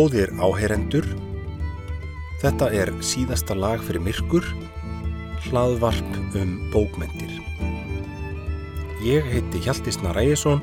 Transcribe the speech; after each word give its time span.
Góðir 0.00 0.30
áheyrendur, 0.40 1.04
þetta 2.40 2.70
er 2.72 2.88
síðasta 3.04 3.52
lag 3.52 3.82
fyrir 3.84 4.00
myrkur, 4.00 4.46
hlaðvarp 5.44 6.14
um 6.40 6.54
bókmentir. 6.72 7.34
Ég 9.04 9.28
heiti 9.28 9.60
Hjaltisna 9.60 10.14
Ræjesson 10.16 10.62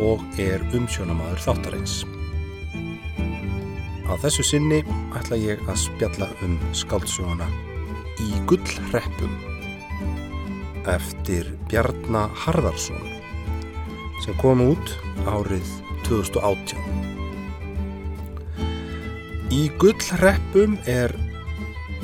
og 0.00 0.24
er 0.40 0.64
umsjónamaður 0.72 1.42
þáttarins. 1.44 1.98
Á 4.08 4.16
þessu 4.24 4.46
sinni 4.54 4.80
ætla 5.20 5.36
ég 5.42 5.60
að 5.68 5.76
spjalla 5.82 6.30
um 6.46 6.56
skáldsjóna 6.72 7.50
Í 8.24 8.40
gullreppum 8.48 9.36
eftir 10.96 11.52
Bjarnar 11.68 12.32
Harðarsson 12.46 13.04
sem 14.24 14.40
kom 14.40 14.64
út 14.64 14.96
árið 15.28 15.76
2018. 16.08 16.81
Í 19.52 19.66
gullreppum 19.76 20.78
er 20.88 21.12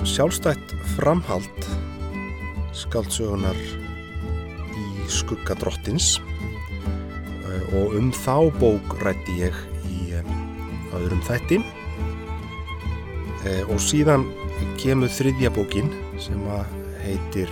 sjálfstætt 0.04 0.74
framhald 0.98 1.64
skáldsögunar 2.76 3.56
í 4.76 5.06
skugga 5.08 5.56
drottins. 5.56 6.18
Og 7.78 7.94
um 7.96 8.10
þá 8.12 8.50
bók 8.58 8.98
rætti 9.00 9.38
ég 9.46 9.56
í 9.88 10.10
öðrum 10.98 11.22
þætti. 11.24 11.62
Og 13.70 13.80
síðan 13.80 14.26
kemur 14.82 15.08
þriðja 15.08 15.52
bókin 15.56 15.88
sem 16.20 16.44
heitir 17.00 17.48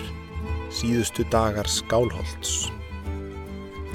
Síðustu 0.77 1.25
dagar 1.33 1.65
Skálholts. 1.65 2.67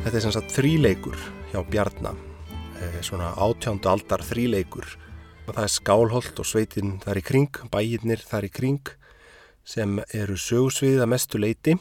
Þetta 0.02 0.16
er 0.16 0.26
sem 0.26 0.34
sagt 0.34 0.58
þríleikur 0.58 1.20
hjá 1.52 1.62
Bjarnar 1.70 2.18
svona 3.06 3.30
átjándu 3.38 3.86
aldar 3.92 4.26
þríleikur 4.26 4.96
og 5.46 5.56
það 5.56 5.64
er 5.64 5.72
Skálholt 5.74 6.40
og 6.42 6.46
sveitin 6.46 6.98
þar 7.02 7.18
í 7.18 7.24
kring, 7.26 7.62
bæirnir 7.72 8.22
þar 8.22 8.46
í 8.46 8.50
kring 8.52 8.92
sem 9.66 9.98
eru 10.14 10.36
sögursviða 10.38 11.08
mestu 11.10 11.40
leiti 11.40 11.76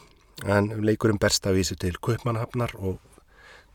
en 0.48 0.70
leikurinn 0.82 1.20
berst 1.22 1.46
að 1.46 1.60
vísu 1.60 1.76
til 1.78 1.94
Kaupmannhafnar 2.02 2.74
og 2.78 2.98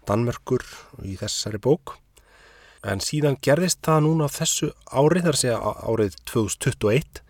Danmörkur 0.08 0.64
í 1.04 1.18
þessari 1.20 1.60
bók. 1.60 1.98
En 2.88 3.02
síðan 3.04 3.40
gerðist 3.44 3.82
það 3.84 4.04
núna 4.06 4.28
á 4.28 4.32
þessu 4.32 4.70
árið, 4.88 5.28
þar 5.28 5.40
sé 5.40 5.56
árið 5.56 6.18
2021 6.30 7.22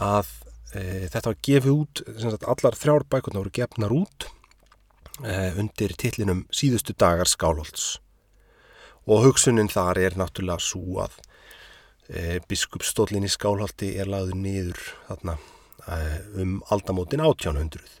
að 0.00 0.28
e, 0.72 0.82
þetta 1.12 1.26
var 1.32 1.40
gefið 1.48 1.72
út, 1.74 2.04
sagt, 2.22 2.46
allar 2.48 2.78
þrjár 2.78 3.06
bækurna 3.12 3.42
voru 3.42 3.52
gefnar 3.56 3.96
út 3.96 4.28
e, 5.24 5.34
undir 5.60 5.96
tillinum 6.00 6.46
síðustu 6.54 6.96
dagar 6.96 7.28
Skálholts. 7.28 7.98
Og 9.10 9.26
hugsunin 9.26 9.68
þar 9.72 10.00
er 10.00 10.16
náttúrulega 10.20 10.62
svo 10.62 11.02
að 11.04 11.18
e, 12.10 12.40
biskupsstólinn 12.50 13.26
í 13.26 13.30
Skálholti 13.32 13.94
er 14.00 14.10
laður 14.10 14.38
niður 14.42 14.84
þarna 15.08 15.38
um 16.38 16.58
aldamótin 16.70 17.22
1800 17.24 18.00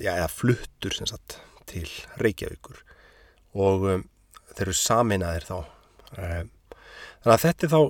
já, 0.00 0.12
eða 0.14 0.28
fluttur 0.30 0.94
sem 0.94 1.08
sagt 1.08 1.38
til 1.68 1.88
Reykjavíkur. 2.20 2.82
Og 3.56 3.86
um, 3.90 4.04
þeir 4.52 4.68
eru 4.68 4.76
saminaðir 4.78 5.46
þá. 5.48 5.56
Þannig 6.16 7.32
að 7.34 7.44
þetta 7.44 7.66
er 7.66 7.72
þá 7.72 7.80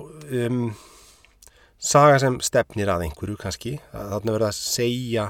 um, 0.47 0.61
saga 1.89 2.21
sem 2.23 2.39
stefnir 2.45 2.91
að 2.91 3.07
einhverju 3.07 3.37
kannski. 3.41 3.75
Þarna 3.91 4.35
verða 4.37 4.51
að 4.51 4.59
segja 4.59 5.27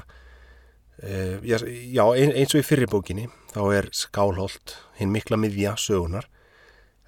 uh, 1.02 1.36
já, 1.44 2.04
eins 2.06 2.54
og 2.54 2.62
í 2.62 2.66
fyrirbókinni 2.66 3.28
þá 3.52 3.62
er 3.80 3.90
Skálholt 3.96 4.78
hinn 4.98 5.12
mikla 5.14 5.38
miðja 5.40 5.76
sögunar 5.80 6.28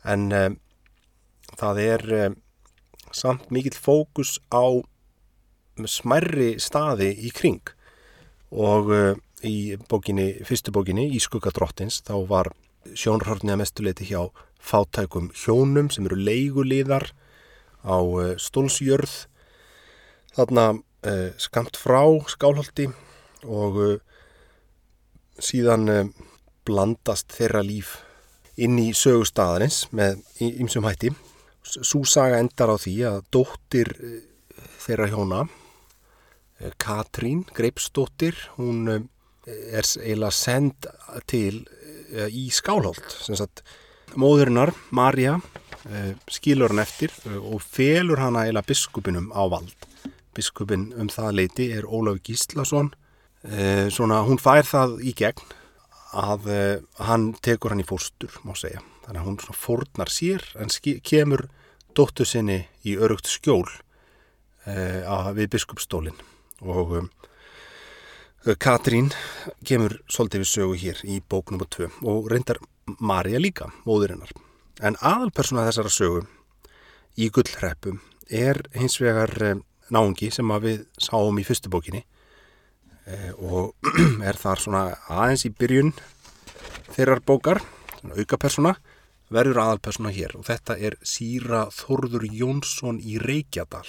en 0.08 0.30
um, 0.32 0.60
það 1.60 1.82
er 1.84 2.04
samt 3.14 3.50
mikill 3.50 3.76
fókus 3.76 4.38
á 4.52 4.64
smærri 5.88 6.54
staði 6.60 7.10
í 7.24 7.30
kring 7.34 7.72
og 8.50 8.90
uh, 8.92 9.14
í 9.46 9.76
bókinni, 9.88 10.42
fyrstu 10.44 10.72
bókinni 10.74 11.06
í 11.14 11.20
skuggadrottins 11.22 12.02
þá 12.04 12.14
var 12.28 12.52
sjónrhornið 12.96 13.54
að 13.54 13.60
mestuleiti 13.62 14.08
hjá 14.10 14.28
fátækum 14.60 15.30
hjónum 15.36 15.88
sem 15.92 16.06
eru 16.08 16.18
leiguliðar 16.20 17.10
á 17.86 17.96
uh, 17.96 18.34
stólsjörð 18.36 19.24
þarna 20.36 20.66
uh, 20.76 21.30
skamt 21.40 21.80
frá 21.80 22.02
skálholti 22.28 22.90
og 23.48 23.80
uh, 23.80 23.96
síðan 25.40 26.12
blandast 26.68 27.32
þeirra 27.32 27.62
líf 27.64 27.96
inn 28.60 28.76
í 28.76 28.90
sögustadarins 28.92 29.86
með 29.96 30.20
ymsum 30.44 30.84
hætti. 30.84 31.14
Sú 31.62 32.04
saga 32.08 32.40
endar 32.40 32.72
á 32.72 32.76
því 32.80 32.94
að 33.08 33.18
dóttir 33.34 33.90
þeirra 34.80 35.10
hjóna 35.12 35.40
Katrín 36.80 37.44
Greipsdóttir, 37.56 38.36
hún 38.56 38.88
er 38.88 39.84
eiginlega 39.84 40.32
send 40.34 40.88
til 41.30 41.62
í 42.28 42.48
Skálholt. 42.52 43.62
Móðurinnar, 44.18 44.74
Marja 44.90 45.38
skilur 46.28 46.74
hann 46.74 46.82
eftir 46.82 47.14
og 47.38 47.62
felur 47.64 48.20
hana 48.20 48.44
eiginlega 48.44 48.68
biskupinum 48.68 49.30
á 49.32 49.42
vald. 49.48 49.86
Biskupin 50.36 50.90
um 51.00 51.08
það 51.12 51.36
leiti 51.38 51.70
er 51.72 51.88
Ólaf 51.88 52.20
Gíslason 52.26 52.92
svona 53.88 54.20
hún 54.26 54.40
fær 54.40 54.66
það 54.68 54.98
í 55.00 55.14
gegn 55.16 55.56
að 56.10 56.50
hann 57.06 57.30
tekur 57.40 57.72
hann 57.72 57.80
í 57.80 57.86
fórstur 57.88 58.34
má 58.44 58.52
segja, 58.58 58.82
þannig 59.10 59.24
að 59.24 59.26
hún 59.26 59.38
svona 59.42 59.58
fórnar 59.58 60.10
sér 60.14 60.44
en 60.62 60.70
kemur 61.02 61.48
dóttu 61.98 62.22
sinni 62.22 62.60
í 62.86 62.94
örugt 62.94 63.26
skjól 63.26 63.66
við 65.34 65.48
biskupstólin 65.50 66.14
og 66.62 66.92
um, 67.00 67.08
Katrín 68.62 69.10
kemur 69.66 69.98
svolítið 70.06 70.44
við 70.44 70.48
sögu 70.52 70.76
hér 70.78 71.00
í 71.02 71.18
bóknum 71.26 71.64
og 71.64 71.72
tvö 71.74 71.88
og 72.06 72.28
reyndar 72.30 72.60
Marja 72.98 73.38
líka, 73.38 73.66
móðurinnar. 73.84 74.30
En 74.80 74.96
aðalpersona 74.96 75.66
þessara 75.66 75.92
sögu 75.92 76.22
í 77.20 77.28
gullhreppum 77.34 77.98
er 78.30 78.62
hins 78.72 78.96
vegar 79.02 79.34
náungi 79.90 80.30
sem 80.32 80.54
við 80.62 80.86
sáum 81.02 81.38
í 81.38 81.44
fyrstu 81.44 81.68
bókinni. 81.70 82.00
Og 83.42 83.74
er 84.28 84.38
þar 84.40 84.62
svona 84.62 84.84
aðeins 85.10 85.44
í 85.44 85.52
byrjun 85.52 85.92
þeirrar 86.94 87.20
bókar, 87.26 87.60
auka 88.16 88.38
persona, 88.40 88.78
verður 89.30 89.62
aðalpersona 89.62 90.12
hér 90.14 90.34
og 90.38 90.46
þetta 90.48 90.76
er 90.78 90.96
Síra 91.06 91.66
Þorður 91.74 92.26
Jónsson 92.34 92.98
í 93.02 93.18
Reykjadal 93.22 93.86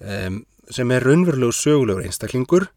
um, 0.00 0.42
sem 0.72 0.90
er 0.92 1.04
raunverulegu 1.04 1.54
sögulegur 1.54 2.06
einstaklingur 2.06 2.68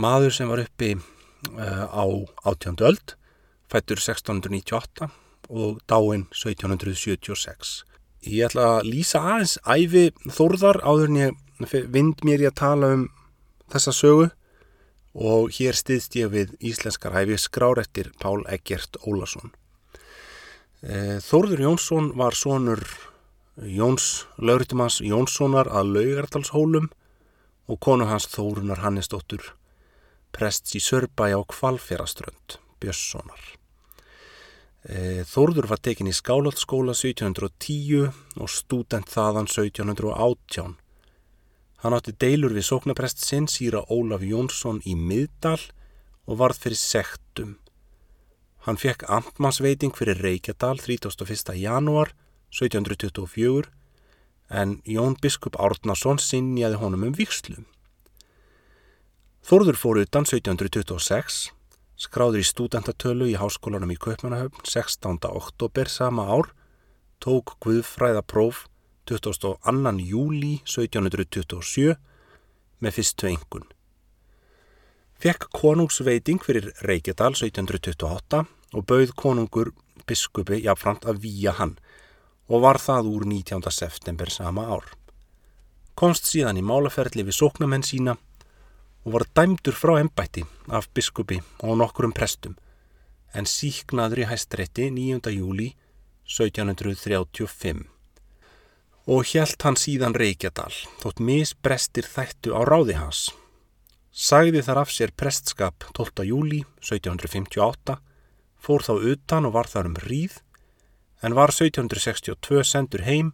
maður 0.00 0.34
sem 0.34 0.50
var 0.50 0.64
uppi 0.64 0.94
uh, 0.96 1.86
á 1.90 2.04
18. 2.44 2.80
öld 2.86 3.14
fættur 3.70 4.02
1698 4.02 5.10
og 5.50 5.78
dáinn 5.90 6.26
1776 6.34 7.84
ég 8.26 8.50
ætla 8.50 8.66
að 8.78 8.90
lýsa 8.90 9.22
aðeins 9.22 9.56
æfi 9.64 10.10
þórðar 10.28 10.82
áður 10.84 11.08
en 11.08 11.22
ég 11.22 11.78
vind 11.92 12.20
mér 12.26 12.44
í 12.44 12.50
að 12.50 12.58
tala 12.60 12.92
um 12.96 13.06
þessa 13.70 13.94
sögu 13.96 14.28
og 15.14 15.50
hér 15.56 15.76
stiðst 15.78 16.14
ég 16.18 16.30
við 16.34 16.52
íslenskar 16.62 17.16
æfi 17.22 17.38
skrár 17.40 17.80
eftir 17.82 18.12
Pál 18.20 18.44
Eggert 18.50 19.00
Ólason 19.06 19.54
Þórður 20.80 21.60
Jónsson 21.66 22.06
var 22.16 22.32
sonur 22.32 22.80
Jóns 23.60 24.24
Lauritumans 24.40 25.02
Jónssonar 25.04 25.68
að 25.68 25.92
Laugardalshólum 25.98 26.86
og 27.68 27.80
konu 27.84 28.06
hans 28.08 28.24
Þórunar 28.32 28.80
Hannesdóttur 28.80 29.52
prests 30.32 30.72
í 30.78 30.80
Sörbæ 30.80 31.36
á 31.36 31.40
Kvalfjaraströnd, 31.44 32.56
Björnssonar. 32.80 33.42
E, 34.88 35.26
Þórður 35.28 35.68
var 35.68 35.82
tekin 35.84 36.08
í 36.08 36.16
Skálholtskóla 36.16 36.96
1710 36.96 38.08
og 38.40 38.48
stúdent 38.48 39.12
þaðan 39.12 39.50
1718. 39.50 40.78
Hann 41.84 41.96
átti 41.96 42.16
deilur 42.16 42.56
við 42.56 42.70
sóknaprest 42.70 43.20
sinn 43.20 43.50
síra 43.52 43.84
Ólaf 43.92 44.24
Jónsson 44.24 44.80
í 44.88 44.96
Middal 44.96 45.60
og 46.24 46.40
varð 46.40 46.64
fyrir 46.64 46.80
sektum. 46.80 47.58
Hann 48.60 48.76
fekk 48.76 49.06
amtmannsveiting 49.08 49.94
fyrir 49.96 50.18
Reykjadal 50.20 50.82
31. 50.84 51.54
janúar 51.56 52.10
1724 52.52 53.70
en 54.50 54.74
Jón 54.84 55.16
Biskup 55.22 55.56
Árnason 55.56 56.20
sinjaði 56.20 56.80
honum 56.82 57.06
um 57.08 57.14
vikslum. 57.16 57.64
Þórður 59.48 59.80
fór 59.80 60.02
utan 60.02 60.28
1726, 60.28 61.40
skráður 61.96 62.42
í 62.42 62.44
stúdentatölu 62.50 63.30
í 63.32 63.38
háskólanum 63.40 63.94
í 63.94 63.96
Kaupmannahöfn 63.96 64.68
16. 64.68 65.24
oktober 65.30 65.88
sama 65.88 66.28
ár, 66.28 66.52
tók 67.16 67.56
Guðfræðapróf 67.64 68.66
22. 69.08 69.56
júli 70.04 70.60
1727 70.68 71.96
með 72.84 72.98
fyrstu 73.00 73.32
engun. 73.32 73.70
Fekk 75.20 75.50
konungsveiting 75.52 76.38
fyrir 76.40 76.70
Reykjadal 76.80 77.34
1728 77.36 78.38
og 78.72 78.84
bauð 78.88 79.10
konungur 79.20 79.68
biskupi 80.08 80.62
jafnframt 80.64 81.04
að 81.10 81.18
výja 81.20 81.52
hann 81.58 81.74
og 82.48 82.62
var 82.64 82.80
það 82.80 83.10
úr 83.10 83.26
19. 83.28 83.68
september 83.68 84.32
sama 84.32 84.64
ár. 84.72 84.86
Komst 85.92 86.24
síðan 86.30 86.56
í 86.56 86.64
málaferðli 86.64 87.26
við 87.28 87.36
sóknamenn 87.36 87.84
sína 87.84 88.14
og 89.04 89.12
var 89.18 89.26
dæmdur 89.36 89.76
frá 89.76 89.98
ennbætti 90.00 90.46
af 90.72 90.88
biskupi 90.96 91.42
og 91.68 91.76
nokkurum 91.82 92.16
prestum 92.16 92.56
en 93.36 93.44
síknaður 93.44 94.22
í 94.24 94.30
hæstrætti 94.30 94.88
9. 94.88 95.34
júli 95.36 95.74
1735 96.24 97.84
og 99.04 99.28
hjælt 99.34 99.68
hann 99.68 99.76
síðan 99.76 100.16
Reykjadal 100.16 100.72
þótt 101.04 101.20
misbrestir 101.20 102.08
þættu 102.08 102.56
á 102.56 102.64
ráði 102.64 102.96
hans. 102.96 103.28
Sagði 104.20 104.60
þar 104.60 104.82
af 104.82 104.90
sér 104.92 105.14
prestskap 105.16 105.86
12. 105.96 106.26
júli 106.28 106.58
1758, 106.84 107.94
fór 108.60 108.82
þá 108.84 108.90
utan 109.14 109.46
og 109.48 109.54
var 109.54 109.68
þar 109.72 109.86
um 109.88 109.94
ríð 109.96 110.34
en 111.24 111.32
var 111.38 111.48
1762 111.54 112.60
sendur 112.68 113.00
heim 113.06 113.30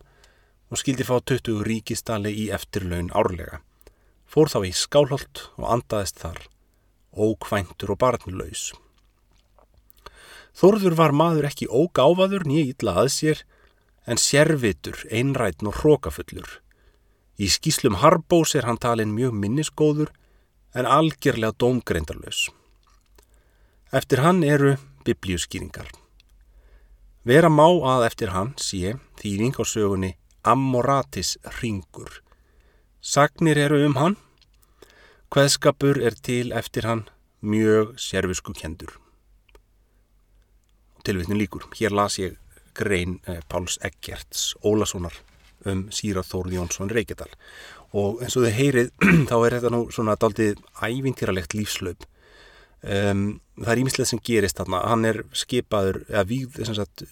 og 0.70 0.78
skildi 0.78 1.02
fá 1.08 1.16
20 1.18 1.64
ríkistali 1.66 2.30
í 2.38 2.44
eftirlaun 2.54 3.08
árlega. 3.18 3.58
Fór 4.30 4.46
þá 4.52 4.60
í 4.68 4.70
skálholt 4.78 5.40
og 5.58 5.66
andaðist 5.74 6.22
þar, 6.22 6.38
ókvæntur 7.18 7.90
og 7.96 7.98
barnlaus. 8.04 8.68
Þorður 10.54 10.94
var 11.00 11.14
maður 11.18 11.48
ekki 11.48 11.66
ógáfaður 11.66 12.46
nýja 12.46 12.76
illa 12.76 12.94
að 13.02 13.10
sér, 13.16 13.42
en 14.06 14.22
sérvitur, 14.22 15.02
einrætn 15.10 15.66
og 15.66 15.80
hrókafullur. 15.82 16.60
Í 17.42 17.50
skíslum 17.50 17.98
Harbós 18.04 18.54
er 18.54 18.70
hann 18.70 18.78
talin 18.78 19.10
mjög 19.18 19.34
minnisgóður, 19.34 20.14
en 20.76 20.86
algjörlega 20.86 21.56
dómgreindarlaus. 21.58 22.50
Eftir 23.92 24.20
hann 24.20 24.44
eru 24.44 24.76
biblíuskýringar. 25.06 25.88
Vera 27.26 27.48
má 27.48 27.66
að 27.66 28.06
eftir 28.10 28.34
hann 28.36 28.52
sé 28.60 28.94
þýring 29.18 29.56
á 29.56 29.64
sögunni 29.64 30.12
Ammoratis 30.46 31.36
ringur. 31.58 32.20
Sagnir 33.00 33.58
eru 33.58 33.80
um 33.86 33.96
hann. 33.98 34.16
Hveðskapur 35.32 35.98
er 35.98 36.14
til 36.22 36.52
eftir 36.54 36.86
hann 36.86 37.08
mjög 37.42 37.96
servisku 37.98 38.54
kendur. 38.54 38.92
Tilvittin 41.02 41.38
líkur. 41.38 41.66
Hér 41.74 41.94
las 41.94 42.18
ég 42.18 42.36
grein 42.76 43.18
eh, 43.26 43.40
Páls 43.48 43.78
Eggerts 43.82 44.54
Ólasonar 44.62 45.14
um 45.66 45.86
Síra 45.90 46.22
Þórð 46.22 46.58
Jónsson 46.60 46.90
Reykjadal 46.92 47.32
og 47.94 48.22
eins 48.24 48.36
og 48.36 48.46
þið 48.46 48.56
heyrið 48.56 48.90
þá 49.30 49.36
er 49.38 49.56
þetta 49.56 49.72
nú 49.74 49.82
svona 49.94 50.16
daldið 50.20 50.60
ævintýralegt 50.82 51.56
lífslaup. 51.56 52.06
Um, 52.86 53.40
það 53.58 53.72
er 53.72 53.82
ímislega 53.82 54.10
sem 54.10 54.22
gerist 54.24 54.60
þarna. 54.60 54.82
Hann 54.90 55.08
er 55.08 55.22
skipaður 55.36 56.02
eða 56.08 56.24
við 56.28 56.58
þess 56.58 56.82
að 56.82 57.06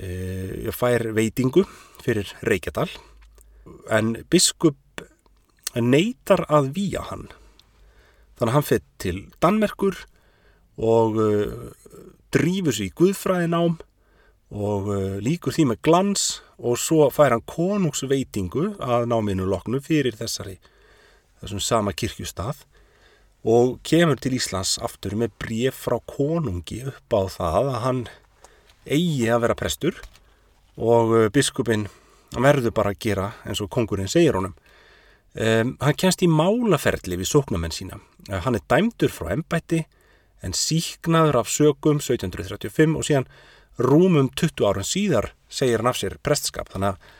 uh, 0.00 0.70
fær 0.74 1.08
veitingu 1.16 1.64
fyrir 2.04 2.34
Reykjadal. 2.46 2.90
En 3.94 4.16
biskup 4.30 4.78
neytar 5.74 6.44
að 6.52 6.74
výja 6.76 7.02
hann. 7.08 7.28
Þannig 8.38 8.50
að 8.50 8.56
hann 8.58 8.68
fyrir 8.68 8.86
til 9.02 9.18
Danmerkur 9.42 10.04
og 10.82 11.18
uh, 11.22 11.72
drífur 12.34 12.74
sér 12.74 12.88
í 12.88 12.94
Guðfræðinám 12.98 13.78
og 14.52 14.90
uh, 14.92 15.16
líkur 15.24 15.54
því 15.54 15.70
með 15.70 15.80
glans 15.86 16.26
og 16.58 16.78
svo 16.78 17.08
fær 17.14 17.34
hann 17.34 17.44
konungsveitingu 17.48 18.74
að 18.82 19.08
náminu 19.10 19.46
loknu 19.48 19.80
fyrir 19.84 20.16
þessari 20.18 20.58
þessum 21.40 21.62
sama 21.62 21.94
kirkjustaf 21.96 22.64
og 23.44 23.78
kemur 23.84 24.20
til 24.20 24.36
Íslands 24.38 24.78
aftur 24.84 25.16
með 25.20 25.34
bref 25.40 25.80
frá 25.86 25.98
konungi 26.08 26.82
upp 26.88 27.16
á 27.16 27.22
það 27.28 27.70
að 27.72 27.80
hann 27.86 28.04
eigi 28.84 29.28
að 29.32 29.44
vera 29.46 29.58
prestur 29.58 30.00
og 30.76 31.14
uh, 31.14 31.28
biskupin 31.32 31.88
verður 32.34 32.74
bara 32.74 32.92
að 32.94 33.02
gera 33.04 33.30
eins 33.46 33.60
og 33.62 33.70
kongurinn 33.70 34.10
segir 34.10 34.34
honum. 34.34 34.54
Um, 35.34 35.74
hann 35.82 35.98
kennst 35.98 36.22
í 36.22 36.30
málaferli 36.30 37.18
við 37.18 37.30
sóknamenn 37.30 37.74
sína. 37.74 37.98
Hann 38.30 38.58
er 38.58 38.64
dæmdur 38.70 39.12
frá 39.12 39.32
embætti 39.34 39.84
en 40.44 40.54
síknaður 40.54 41.40
af 41.40 41.50
sögum 41.50 42.00
1735 42.02 42.94
og 42.98 43.06
síðan 43.06 43.28
rúmum 43.80 44.30
20 44.36 44.66
árun 44.68 44.86
síðar 44.86 45.32
segir 45.50 45.82
hann 45.82 45.90
af 45.90 45.98
sér 45.98 46.18
prestskap. 46.22 46.70
Þannig 46.72 46.94
að 46.94 47.14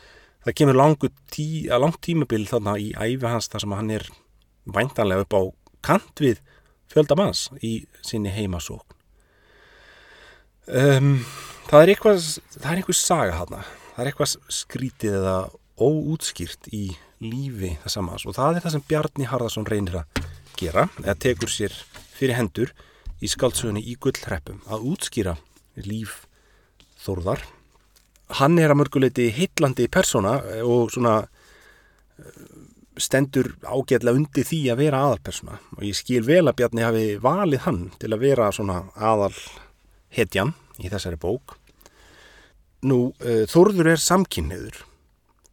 það 0.45 0.57
kemur 0.59 1.09
tí, 1.31 1.47
langt 1.69 2.01
tímabil 2.05 2.45
þarna 2.47 2.77
í 2.79 2.91
æfi 2.93 3.27
hans 3.27 3.49
þar 3.51 3.65
sem 3.65 3.75
hann 3.75 3.91
er 3.91 4.09
væntanlega 4.65 5.25
upp 5.25 5.33
á 5.35 5.41
kant 5.85 6.21
við 6.21 6.41
fjöldamanns 6.91 7.49
í 7.61 7.85
sinni 8.05 8.33
heimasókn. 8.33 8.93
Um, 10.65 11.19
það 11.69 11.83
er 11.83 11.91
eitthvað, 11.93 12.23
það 12.57 12.71
er 12.71 12.79
eitthvað 12.79 12.97
saga 12.97 13.35
hana, 13.37 13.59
það 13.93 14.01
er 14.01 14.09
eitthvað 14.09 14.31
skrítið 14.49 15.17
eða 15.19 15.35
óútskýrt 15.75 16.71
í 16.73 16.87
lífi 17.21 17.75
þess 17.83 17.99
að 17.99 18.05
manns 18.07 18.25
og 18.25 18.35
það 18.37 18.57
er 18.57 18.65
það 18.65 18.75
sem 18.75 18.85
Bjarni 18.89 19.27
Harðarsson 19.29 19.67
reynir 19.69 19.99
að 20.01 20.23
gera 20.59 20.87
eða 21.03 21.17
tekur 21.25 21.51
sér 21.51 21.75
fyrir 22.15 22.37
hendur 22.39 22.71
í 23.23 23.29
skaldsögunni 23.31 23.83
í 23.83 23.95
gullhreppum 24.01 24.63
að 24.71 24.87
útskýra 24.93 25.35
líf 25.85 26.24
þórðar. 27.05 27.45
Hann 28.41 28.57
er 28.57 28.73
að 28.73 28.81
mörguleiti 28.81 29.29
heitlandi 29.35 29.85
persóna 29.93 30.39
og 30.65 30.89
svona 30.93 31.19
stendur 32.95 33.51
ágætlega 33.65 34.15
undir 34.15 34.47
því 34.47 34.61
að 34.71 34.81
vera 34.85 35.01
aðalpersona 35.03 35.59
og 35.75 35.83
ég 35.83 35.97
skil 35.97 36.23
vel 36.27 36.45
að 36.47 36.55
Bjarni 36.61 36.85
hafi 36.85 37.05
valið 37.21 37.65
hann 37.65 37.81
til 37.99 38.11
að 38.13 38.23
vera 38.23 38.51
svona 38.55 38.81
aðal 38.95 39.33
hetjan 40.15 40.53
í 40.79 40.91
þessari 40.91 41.19
bók. 41.19 41.57
Nú, 42.85 43.11
uh, 43.19 43.43
Þórður 43.49 43.93
er 43.95 44.01
samkynniður. 44.01 44.81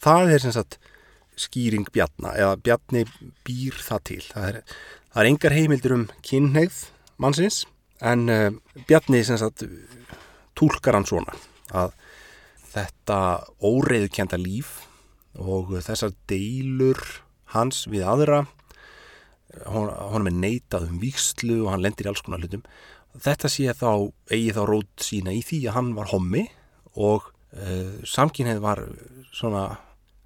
Það 0.03 0.35
er 0.35 0.43
sem 0.45 0.55
sagt 0.55 0.79
skýring 1.39 1.87
Bjarni, 1.95 2.31
eða 2.37 2.59
Bjarni 2.61 3.05
býr 3.47 3.79
það 3.81 4.03
til. 4.11 4.23
Það 4.29 4.49
er, 4.49 4.59
það 5.11 5.23
er 5.23 5.31
engar 5.31 5.57
heimildur 5.57 5.97
um 5.97 6.09
kynneið 6.27 6.81
mannsins, 7.23 7.63
en 8.03 8.27
Bjarni 8.89 9.23
sem 9.27 9.39
sagt 9.41 9.65
tólkar 10.63 10.95
hann 10.95 11.09
svona 11.09 11.35
að 11.75 11.95
þetta 12.73 13.19
óreiðukenda 13.59 14.39
líf 14.39 14.83
og 15.41 15.75
þessar 15.83 16.13
deilur 16.31 17.01
hans 17.53 17.87
við 17.91 18.07
aðra 18.07 18.45
honum 19.69 20.31
er 20.31 20.37
neitað 20.37 20.89
um 20.89 21.01
víkslu 21.03 21.59
og 21.65 21.73
hann 21.75 21.83
lendir 21.85 22.07
í 22.07 22.11
alls 22.13 22.23
konar 22.25 22.41
hlutum. 22.41 22.63
Þetta 23.13 23.51
sé 23.53 23.69
þá, 23.77 24.09
eigi 24.33 24.55
þá 24.57 24.63
rót 24.69 25.05
sína 25.05 25.35
í 25.37 25.43
því 25.45 25.67
að 25.67 25.77
hann 25.77 25.91
var 25.99 26.09
hommi 26.15 26.47
og 26.97 27.29
uh, 27.53 28.01
samkynneið 28.09 28.63
var 28.65 28.81
svona 29.33 29.67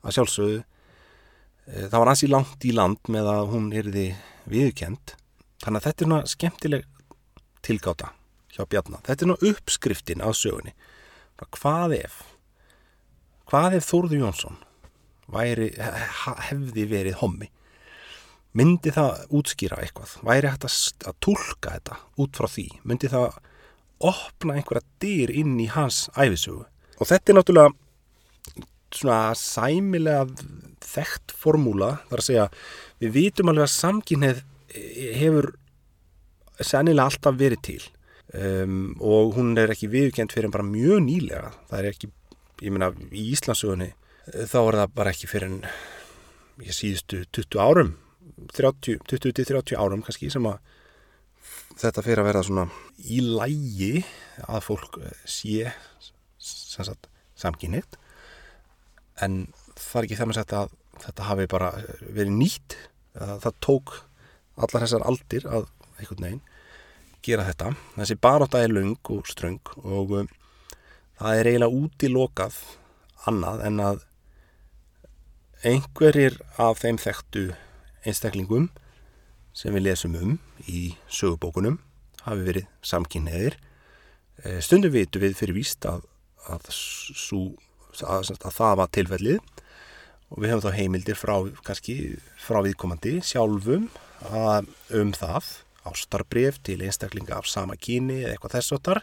að 0.06 0.18
sjálfsögðu 0.18 0.60
uh, 0.60 1.86
það 1.88 1.98
var 1.98 2.12
ansi 2.12 2.30
langt 2.30 2.68
í 2.68 2.74
land 2.76 3.10
með 3.10 3.32
að 3.32 3.50
hún 3.54 3.72
erði 3.74 4.06
viðkend 4.46 5.16
þannig 5.64 5.80
að 5.80 5.88
þetta 5.88 6.06
er 6.06 6.12
náttúrulega 6.12 6.34
skemmtileg 6.36 6.86
tilgáta 7.66 8.12
hjá 8.56 8.64
Bjarnar 8.64 9.04
þetta 9.06 9.24
er 9.24 9.30
náttúrulega 9.32 9.56
uppskriftin 9.56 10.24
á 10.24 10.30
sögunni. 10.36 10.72
Hvað 11.36 11.98
ef? 12.00 12.22
Hvað 13.46 13.78
ef 13.78 13.90
Þórður 13.90 14.22
Jónsson 14.24 14.56
væri, 15.30 15.70
hefði 16.48 16.86
verið 16.90 17.20
hommi? 17.20 17.50
Myndi 18.56 18.92
það 18.94 19.26
útskýra 19.36 19.82
eitthvað? 19.84 20.16
Væri 20.24 20.48
hægt 20.48 20.64
að, 20.64 20.76
að 21.10 21.18
tólka 21.20 21.74
þetta 21.76 21.98
út 22.24 22.38
frá 22.38 22.48
því, 22.48 22.70
myndi 22.88 23.10
það 23.12 23.36
opna 24.04 24.56
einhverja 24.56 24.84
dyr 25.00 25.32
inn 25.32 25.56
í 25.60 25.68
hans 25.72 26.06
æfisugu 26.16 26.64
og 26.96 27.08
þetta 27.08 27.32
er 27.32 27.38
náttúrulega 27.38 28.66
svona 28.96 29.34
sæmilega 29.36 30.26
þekkt 30.86 31.34
formúla, 31.36 31.96
þar 32.08 32.22
að 32.22 32.28
segja 32.28 32.46
við 33.02 33.14
vitum 33.16 33.50
alveg 33.52 33.66
að 33.66 33.74
samkynnið 33.74 34.42
hefur 35.18 35.50
sennilega 36.64 37.10
alltaf 37.10 37.36
verið 37.40 37.62
til 37.66 37.80
um, 38.36 38.80
og 39.00 39.36
hún 39.36 39.56
er 39.60 39.72
ekki 39.72 39.90
viðkjönd 39.92 40.34
fyrir 40.34 40.52
bara 40.52 40.66
mjög 40.66 41.02
nýlega. 41.06 41.52
Það 41.70 41.82
er 41.82 41.90
ekki, 41.92 42.10
ég 42.62 42.74
meina 42.74 42.92
í 43.10 43.28
Íslandsugunni 43.32 43.92
þá 44.26 44.58
er 44.62 44.80
það 44.80 44.96
bara 44.96 45.12
ekki 45.14 45.30
fyrir 45.30 45.52
en 45.52 45.60
ég 46.64 46.74
síðustu 46.74 47.22
20 47.36 47.62
árum 47.62 47.92
20-30 48.52 49.76
árum 49.78 50.02
kannski 50.04 50.30
sem 50.32 50.46
að 50.48 50.58
þetta 51.76 52.02
fyrir 52.04 52.22
að 52.22 52.28
vera 52.30 52.42
svona 52.44 52.64
í 53.06 53.20
lægi 53.22 54.02
að 54.46 54.64
fólk 54.66 54.98
sé 55.28 55.70
samkynnið 57.36 57.96
en 59.24 59.46
það 59.76 60.00
er 60.00 60.08
ekki 60.08 60.18
það 60.18 60.30
með 60.30 60.42
að 60.42 60.74
þetta 61.06 61.28
hafi 61.28 61.46
bara 61.50 61.70
verið 62.00 62.32
nýtt. 62.32 62.76
Það 63.16 63.56
tók 63.64 63.94
allar 64.56 64.84
þessar 64.84 65.04
aldir 65.08 65.46
að 65.48 65.66
einhvern 65.96 66.24
veginn 66.26 66.44
gera 67.26 67.46
þetta 67.48 67.72
þessi 67.96 68.18
baróta 68.22 68.62
er 68.62 68.74
lung 68.74 69.12
og 69.14 69.28
ströng 69.30 69.60
og 69.82 70.14
um, 70.22 70.28
það 71.18 71.40
er 71.40 71.50
eiginlega 71.50 71.80
útilokað 71.82 72.58
annað 73.26 73.64
en 73.66 73.82
að 73.82 74.04
einhverjir 75.66 76.36
af 76.62 76.82
þeim 76.82 76.98
þekktu 77.00 77.46
einstaklingum 78.06 78.68
sem 79.56 79.74
við 79.74 79.88
lesum 79.88 80.16
um 80.20 80.34
í 80.68 80.92
sögubókunum 81.08 81.80
hafi 82.26 82.44
verið 82.46 82.66
samkynneðir. 82.84 83.56
Eh, 84.44 84.60
stundum 84.60 84.92
vitu 84.94 85.22
við 85.22 85.36
fyrir 85.38 85.56
víst 85.56 85.86
að, 85.88 86.04
að 86.50 86.68
svo 86.70 87.56
að, 88.04 88.34
að 88.36 88.52
það 88.52 88.74
var 88.82 88.92
tilfellið 88.92 89.38
og 90.26 90.42
við 90.42 90.50
hefum 90.52 90.64
þá 90.66 90.76
heimildir 90.76 91.18
frá, 91.18 91.36
frá 92.42 92.58
viðkomandi 92.66 93.20
sjálfum 93.24 93.88
um 94.26 95.12
það 95.16 95.52
ástarbref 95.90 96.60
til 96.66 96.80
einstaklinga 96.84 97.38
af 97.38 97.48
sama 97.50 97.76
kyni 97.80 98.22
eða 98.22 98.34
eitthvað 98.34 98.56
þessotar 98.58 99.02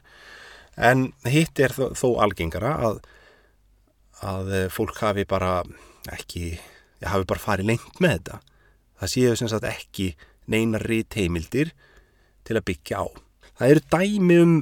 en 0.78 1.12
hitt 1.30 1.60
er 1.62 1.74
þó, 1.76 1.86
þó 1.98 2.08
algengara 2.26 2.74
að, 2.88 3.02
að 4.26 4.54
fólk 4.74 5.02
hafi 5.04 5.26
bara 5.30 5.62
ekki, 6.14 6.58
já, 7.02 7.08
hafi 7.14 7.30
bara 7.30 7.44
farið 7.44 7.70
lengt 7.74 8.02
með 8.04 8.18
þetta. 8.18 8.40
Það 9.00 9.14
séu 9.14 9.36
sem 9.40 9.52
sagt 9.52 9.68
ekki 9.70 10.14
neinari 10.52 11.04
teimildir 11.04 11.74
til 12.48 12.58
að 12.58 12.68
byggja 12.72 13.04
á. 13.04 13.06
Það 13.60 13.74
eru 13.76 13.86
dæmi 13.94 14.40
um, 14.44 14.58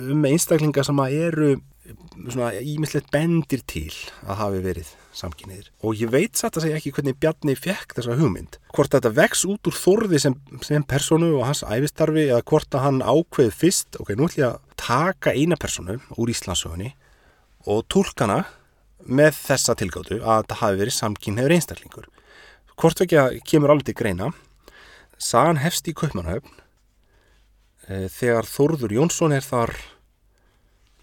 um 0.00 0.26
einstaklinga 0.30 0.84
sem 0.86 1.04
eru 1.08 1.52
svona 2.28 2.52
ímislegt 2.62 3.10
bendir 3.12 3.64
til 3.66 3.90
að 4.26 4.44
hafi 4.44 4.64
verið 4.64 4.94
samkynniðir 5.16 5.70
og 5.82 5.98
ég 5.98 6.10
veit 6.12 6.38
satt 6.38 6.56
að 6.58 6.66
segja 6.66 6.78
ekki 6.78 6.92
hvernig 6.94 7.18
Bjarni 7.20 7.56
fekk 7.58 7.96
þessa 7.96 8.16
hugmynd. 8.18 8.58
Hvort 8.74 8.94
þetta 8.94 9.12
vex 9.16 9.44
út 9.48 9.70
úr 9.70 9.76
þorði 9.76 10.20
sem, 10.22 10.36
sem 10.66 10.84
personu 10.86 11.32
og 11.38 11.46
hans 11.48 11.64
æfistarfi 11.66 12.28
eða 12.28 12.44
hvort 12.46 12.76
að 12.76 12.84
hann 12.86 13.02
ákveð 13.02 13.50
fyrst 13.56 13.98
ok, 14.00 14.14
nú 14.14 14.28
ætlum 14.28 14.44
ég 14.44 14.48
að 14.52 14.78
taka 14.80 15.34
eina 15.34 15.58
personu 15.60 15.98
úr 16.16 16.32
Íslandsögunni 16.32 16.92
og 17.70 17.84
tólkana 17.92 18.44
með 19.08 19.34
þessa 19.38 19.76
tilgáttu 19.78 20.20
að 20.20 20.46
það 20.50 20.62
hafi 20.62 20.80
verið 20.80 20.96
samkynniður 20.96 21.56
einstaklingur. 21.56 22.08
Hvort 22.80 23.02
að 23.04 23.40
kemur 23.48 23.74
alveg 23.74 23.90
til 23.90 23.98
greina. 23.98 24.30
Sagan 25.20 25.60
hefst 25.60 25.88
í 25.90 25.92
Kaupmannhöfn 25.96 26.54
e, 27.88 28.08
þegar 28.08 28.48
Þórður 28.48 28.94
Jónsson 28.96 29.34
er 29.36 29.44
þar 29.44 29.74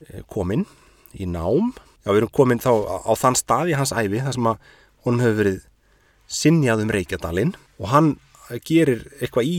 e, 0.02 0.24
kominn 0.26 0.66
í 1.14 1.28
nám 1.30 1.76
Já, 2.08 2.14
við 2.14 2.22
erum 2.22 2.32
komin 2.32 2.62
þá 2.64 2.72
á 3.04 3.12
þann 3.20 3.36
stað 3.36 3.70
í 3.74 3.76
hans 3.76 3.92
æfi 3.92 4.22
þar 4.24 4.36
sem 4.38 4.46
að 4.48 4.68
honum 5.04 5.24
hefur 5.26 5.40
verið 5.42 5.58
sinjað 6.32 6.84
um 6.86 6.92
Reykjadalinn 6.96 7.52
og 7.82 7.90
hann 7.92 8.08
gerir 8.64 9.02
eitthvað 9.20 9.50
í 9.50 9.58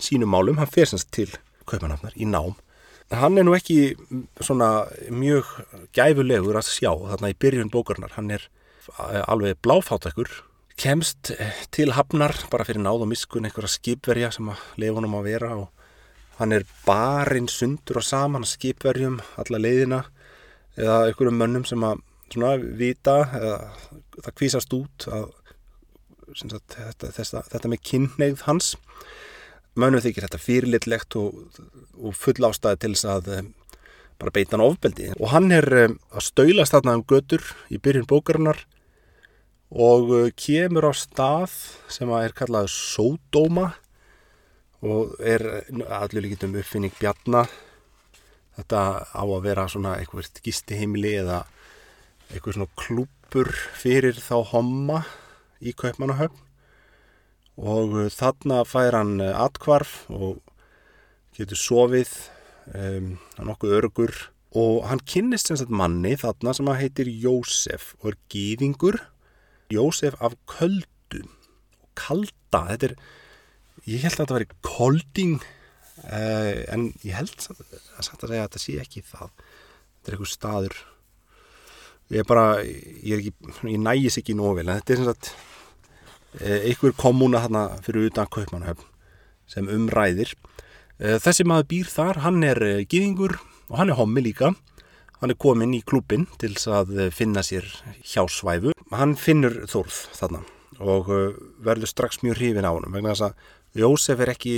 sínum 0.00 0.32
málum, 0.32 0.56
hann 0.56 0.70
fer 0.72 0.88
semst 0.88 1.10
til 1.12 1.28
Kaupanafnar 1.68 2.16
í 2.16 2.24
nám. 2.24 2.54
Hann 3.12 3.36
er 3.36 3.44
nú 3.44 3.52
ekki 3.52 3.98
svona 4.40 4.86
mjög 5.12 5.50
gæfulegur 5.92 6.56
að 6.56 6.70
sjá 6.72 6.88
þarna 6.88 7.34
í 7.34 7.36
byrjun 7.36 7.72
bókarnar, 7.74 8.14
hann 8.16 8.32
er 8.32 8.46
alveg 9.28 9.60
bláfátakur, 9.60 10.30
kemst 10.80 11.34
til 11.74 11.90
hafnar 11.92 12.32
bara 12.48 12.64
fyrir 12.64 12.80
náð 12.80 13.04
og 13.04 13.10
miskun 13.10 13.44
einhverja 13.44 13.74
skipverja 13.74 14.32
sem 14.32 14.48
að 14.48 14.64
lefa 14.80 14.96
honum 15.02 15.18
að 15.18 15.28
vera 15.28 15.50
og 15.58 15.68
hann 16.38 16.56
er 16.56 16.64
barinn 16.86 17.50
sundur 17.52 18.00
og 18.00 18.06
saman 18.08 18.48
skipverjum 18.48 19.20
alla 19.42 19.60
leiðina 19.60 20.00
eða 20.78 21.02
einhverjum 21.08 21.38
mönnum 21.40 21.66
sem 21.68 21.82
að 21.86 22.02
svona, 22.30 22.54
vita 22.78 23.16
eða 23.36 23.58
það 24.20 24.34
kvísast 24.38 24.74
út 24.76 25.06
að 25.10 25.28
sagt, 26.38 26.76
þetta, 26.76 27.12
þessa, 27.16 27.44
þetta 27.50 27.70
með 27.70 27.82
kynneigð 27.90 28.44
hans. 28.46 28.74
Mönnum 29.78 30.02
þykir 30.02 30.26
þetta 30.26 30.42
fyrirlitlegt 30.42 31.16
og, 31.18 31.62
og 31.98 32.16
full 32.18 32.38
ástæði 32.46 32.82
til 32.82 32.92
þess 32.94 33.08
að 33.10 33.30
um, 33.38 33.52
bara 34.20 34.34
beita 34.34 34.56
hann 34.56 34.66
ofbeldi. 34.66 35.10
Og 35.18 35.32
hann 35.32 35.50
er 35.54 35.66
um, 35.86 35.96
að 36.12 36.26
staulast 36.26 36.76
þarna 36.76 36.98
um 36.98 37.06
götur 37.08 37.44
í 37.70 37.80
byrjun 37.82 38.08
bókarinnar 38.10 38.64
og 39.70 40.10
uh, 40.10 40.26
kemur 40.34 40.90
á 40.90 40.92
stað 40.98 41.54
sem 41.90 42.10
að 42.10 42.28
er 42.28 42.36
kallað 42.42 42.70
Sódóma 42.74 43.70
og 44.80 45.18
er 45.20 45.44
allir 45.92 46.24
líkitum 46.24 46.56
uppfinning 46.56 46.94
Bjarnar 46.98 47.50
þetta 48.58 48.82
á 49.14 49.24
að 49.24 49.42
vera 49.46 49.68
svona 49.70 49.96
eitthvað 50.00 50.42
gistiheimili 50.44 51.14
eða 51.22 51.44
eitthvað 52.30 52.58
svona 52.58 52.74
klúpur 52.80 53.50
fyrir 53.78 54.18
þá 54.18 54.36
homma 54.52 55.02
í 55.60 55.74
Kaupmannahöfn. 55.76 56.46
Og 57.60 57.96
uh, 58.06 58.10
þarna 58.12 58.62
fær 58.68 58.96
hann 58.96 59.18
uh, 59.20 59.34
atkvarf 59.44 60.04
og 60.10 60.40
getur 61.36 61.58
sofið 61.58 62.12
um, 62.74 63.16
nokkuð 63.38 63.76
örgur 63.80 64.14
og 64.56 64.84
hann 64.90 65.02
kynnist 65.06 65.50
sem 65.50 65.58
sagt 65.58 65.70
manni 65.70 66.16
þarna 66.18 66.54
sem 66.56 66.70
að 66.70 66.80
heitir 66.82 67.10
Jósef 67.22 67.94
og 68.00 68.12
er 68.12 68.18
gýðingur 68.32 68.98
Jósef 69.70 70.16
af 70.18 70.34
köldu 70.50 71.22
og 71.22 71.88
kalda, 71.98 72.64
þetta 72.72 72.90
er 72.90 72.96
ég 73.86 74.02
held 74.02 74.16
að 74.16 74.22
þetta 74.24 74.38
væri 74.38 74.48
kolding 74.66 75.36
Uh, 76.00 76.64
en 76.72 76.86
ég 77.04 77.12
held 77.12 77.34
að 77.52 77.60
satt 78.00 78.22
að 78.24 78.30
segja 78.30 78.44
að 78.44 78.46
þetta 78.46 78.62
sé 78.62 78.76
ekki 78.80 79.02
það. 79.04 79.32
Þetta 79.36 80.10
er 80.10 80.16
einhver 80.16 80.30
staður. 80.30 80.76
Ég 82.10 82.22
er 82.22 82.26
bara 82.26 82.46
ég, 82.64 83.10
er 83.12 83.20
ekki, 83.20 83.34
ég 83.68 83.82
nægis 83.84 84.16
ekki 84.18 84.36
nóg 84.38 84.56
vel 84.58 84.66
en 84.66 84.80
þetta 84.80 84.94
er 84.94 85.00
sem 85.00 85.10
sagt 85.10 85.28
uh, 86.40 86.56
einhver 86.56 86.96
komúna 86.98 87.44
þarna 87.44 87.66
fyrir 87.84 88.08
utan 88.08 88.30
Kaupmannhöfn 88.32 88.88
sem 89.50 89.68
umræðir 89.70 90.32
uh, 90.34 91.18
þessi 91.22 91.46
maður 91.46 91.68
býr 91.70 91.92
þar, 91.92 92.22
hann 92.24 92.42
er 92.46 92.62
gýðingur 92.90 93.36
og 93.68 93.78
hann 93.78 93.92
er 93.92 94.00
hommi 94.00 94.24
líka. 94.24 94.54
Hann 95.20 95.34
er 95.34 95.36
komin 95.36 95.76
í 95.76 95.82
klubin 95.84 96.24
til 96.40 96.54
að 96.72 96.94
finna 97.12 97.42
sér 97.44 97.66
hjásvæfu 98.08 98.72
hann 98.96 99.12
finnur 99.20 99.66
þórð 99.68 99.98
þarna 100.16 100.40
og 100.80 101.10
verður 101.60 101.90
strax 101.90 102.22
mjög 102.24 102.38
hrifin 102.38 102.64
á 102.64 102.72
hann 102.72 102.94
vegna 102.94 103.12
þess 103.12 103.26
að 103.28 103.82
Jósef 103.82 104.22
er 104.24 104.32
ekki 104.32 104.54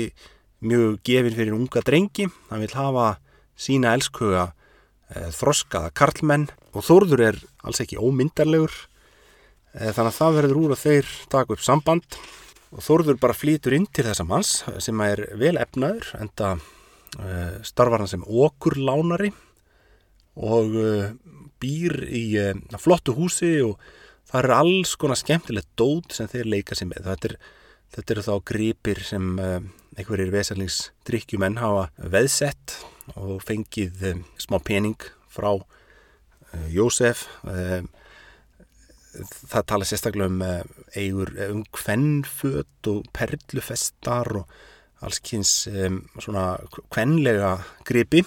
mjög 0.62 0.99
gefin 1.07 1.37
fyrir 1.37 1.57
unga 1.57 1.83
drengi, 1.85 2.28
hann 2.50 2.62
vil 2.62 2.75
hafa 2.76 3.16
sína 3.59 3.92
elskuga 3.97 4.49
e, 5.11 5.28
þroskaða 5.35 5.92
karlmenn 5.99 6.49
og 6.73 6.87
Þórður 6.87 7.25
er 7.28 7.38
alls 7.66 7.83
ekki 7.85 8.00
ómyndarlegur. 8.00 8.73
E, 9.75 9.92
þannig 9.92 10.11
að 10.11 10.19
það 10.19 10.38
verður 10.38 10.61
úr 10.62 10.75
að 10.75 10.85
þeir 10.85 11.14
taka 11.33 11.57
upp 11.57 11.64
samband. 11.64 12.19
Og 12.73 12.85
Þórður 12.87 13.19
bara 13.21 13.37
flýtur 13.37 13.76
inn 13.76 13.88
til 13.92 14.07
þessa 14.07 14.25
manns 14.25 14.52
sem 14.81 15.00
er 15.04 15.26
vel 15.40 15.59
efnaður 15.61 16.12
enda 16.21 16.54
e, 16.57 17.33
starfar 17.69 18.04
hann 18.04 18.12
sem 18.12 18.25
okkur 18.25 18.78
lánari 18.81 19.33
og 20.33 20.73
býr 21.61 21.99
í 22.09 22.25
flottu 22.81 23.12
húsi 23.12 23.59
og 23.61 23.76
það 24.31 24.38
er 24.38 24.54
alls 24.57 24.95
konar 24.97 25.21
skemmtilegt 25.21 25.69
dót 25.76 26.16
sem 26.16 26.31
þeir 26.33 26.49
leika 26.54 26.78
sér 26.78 26.88
með. 26.88 27.11
Þetta 27.11 27.28
er 27.28 27.37
Þetta 27.92 28.14
eru 28.14 28.23
þá 28.25 28.35
gripir 28.49 29.02
sem 29.04 29.25
einhverjir 29.97 30.33
vesalningsdrykkjumenn 30.33 31.61
hafa 31.61 31.89
veðsett 32.13 32.77
og 33.19 33.43
fengið 33.45 34.05
um, 34.13 34.23
smá 34.41 34.59
pening 34.65 34.99
frá 35.33 35.51
uh, 35.55 36.67
Jósef. 36.73 37.27
Uh, 37.45 37.83
það 39.13 39.67
tala 39.69 39.89
sérstaklega 39.89 40.31
um 40.31 40.45
eigur 40.97 41.35
um 41.51 41.65
kvennföt 41.69 42.89
og 42.89 43.11
perlufestar 43.13 44.31
og 44.41 44.55
allskynns 45.05 45.67
svona 46.23 46.45
kvennlega 46.95 47.51
gripi 47.85 48.23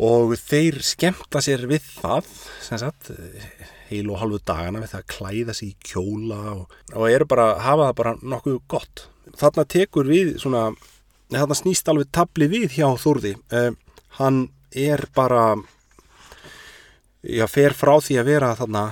og 0.00 0.32
þeir 0.40 0.80
skemta 0.80 1.42
sér 1.44 1.66
við 1.68 1.84
það, 1.98 2.30
sem 2.64 2.80
sagt, 2.80 3.10
heil 3.94 4.10
og 4.12 4.20
halvu 4.20 4.40
dagana 4.46 4.82
við 4.82 4.92
það 4.92 5.02
að 5.02 5.12
klæða 5.14 5.54
sér 5.56 5.70
í 5.70 5.76
kjóla 5.88 6.40
og, 6.54 6.74
og 6.92 7.06
eru 7.10 7.28
bara, 7.30 7.46
hafa 7.62 7.88
það 7.88 7.96
bara 8.00 8.14
nokkuð 8.34 8.58
gott. 8.74 9.06
Þarna 9.40 9.64
tekur 9.74 10.10
við 10.10 10.34
svona, 10.42 10.66
þarna 11.32 11.58
snýst 11.58 11.88
alveg 11.90 12.12
tabli 12.14 12.50
við 12.52 12.76
hjá 12.78 12.88
Þúrði. 13.00 13.34
Eh, 13.54 13.70
hann 14.18 14.44
er 14.74 15.06
bara, 15.14 15.54
já, 17.22 17.46
fer 17.50 17.74
frá 17.76 17.96
því 18.02 18.20
að 18.20 18.30
vera 18.30 18.54
þarna 18.58 18.84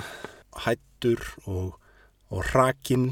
hættur 0.63 1.23
og, 1.45 1.77
og 2.33 2.51
rakinn 2.53 3.11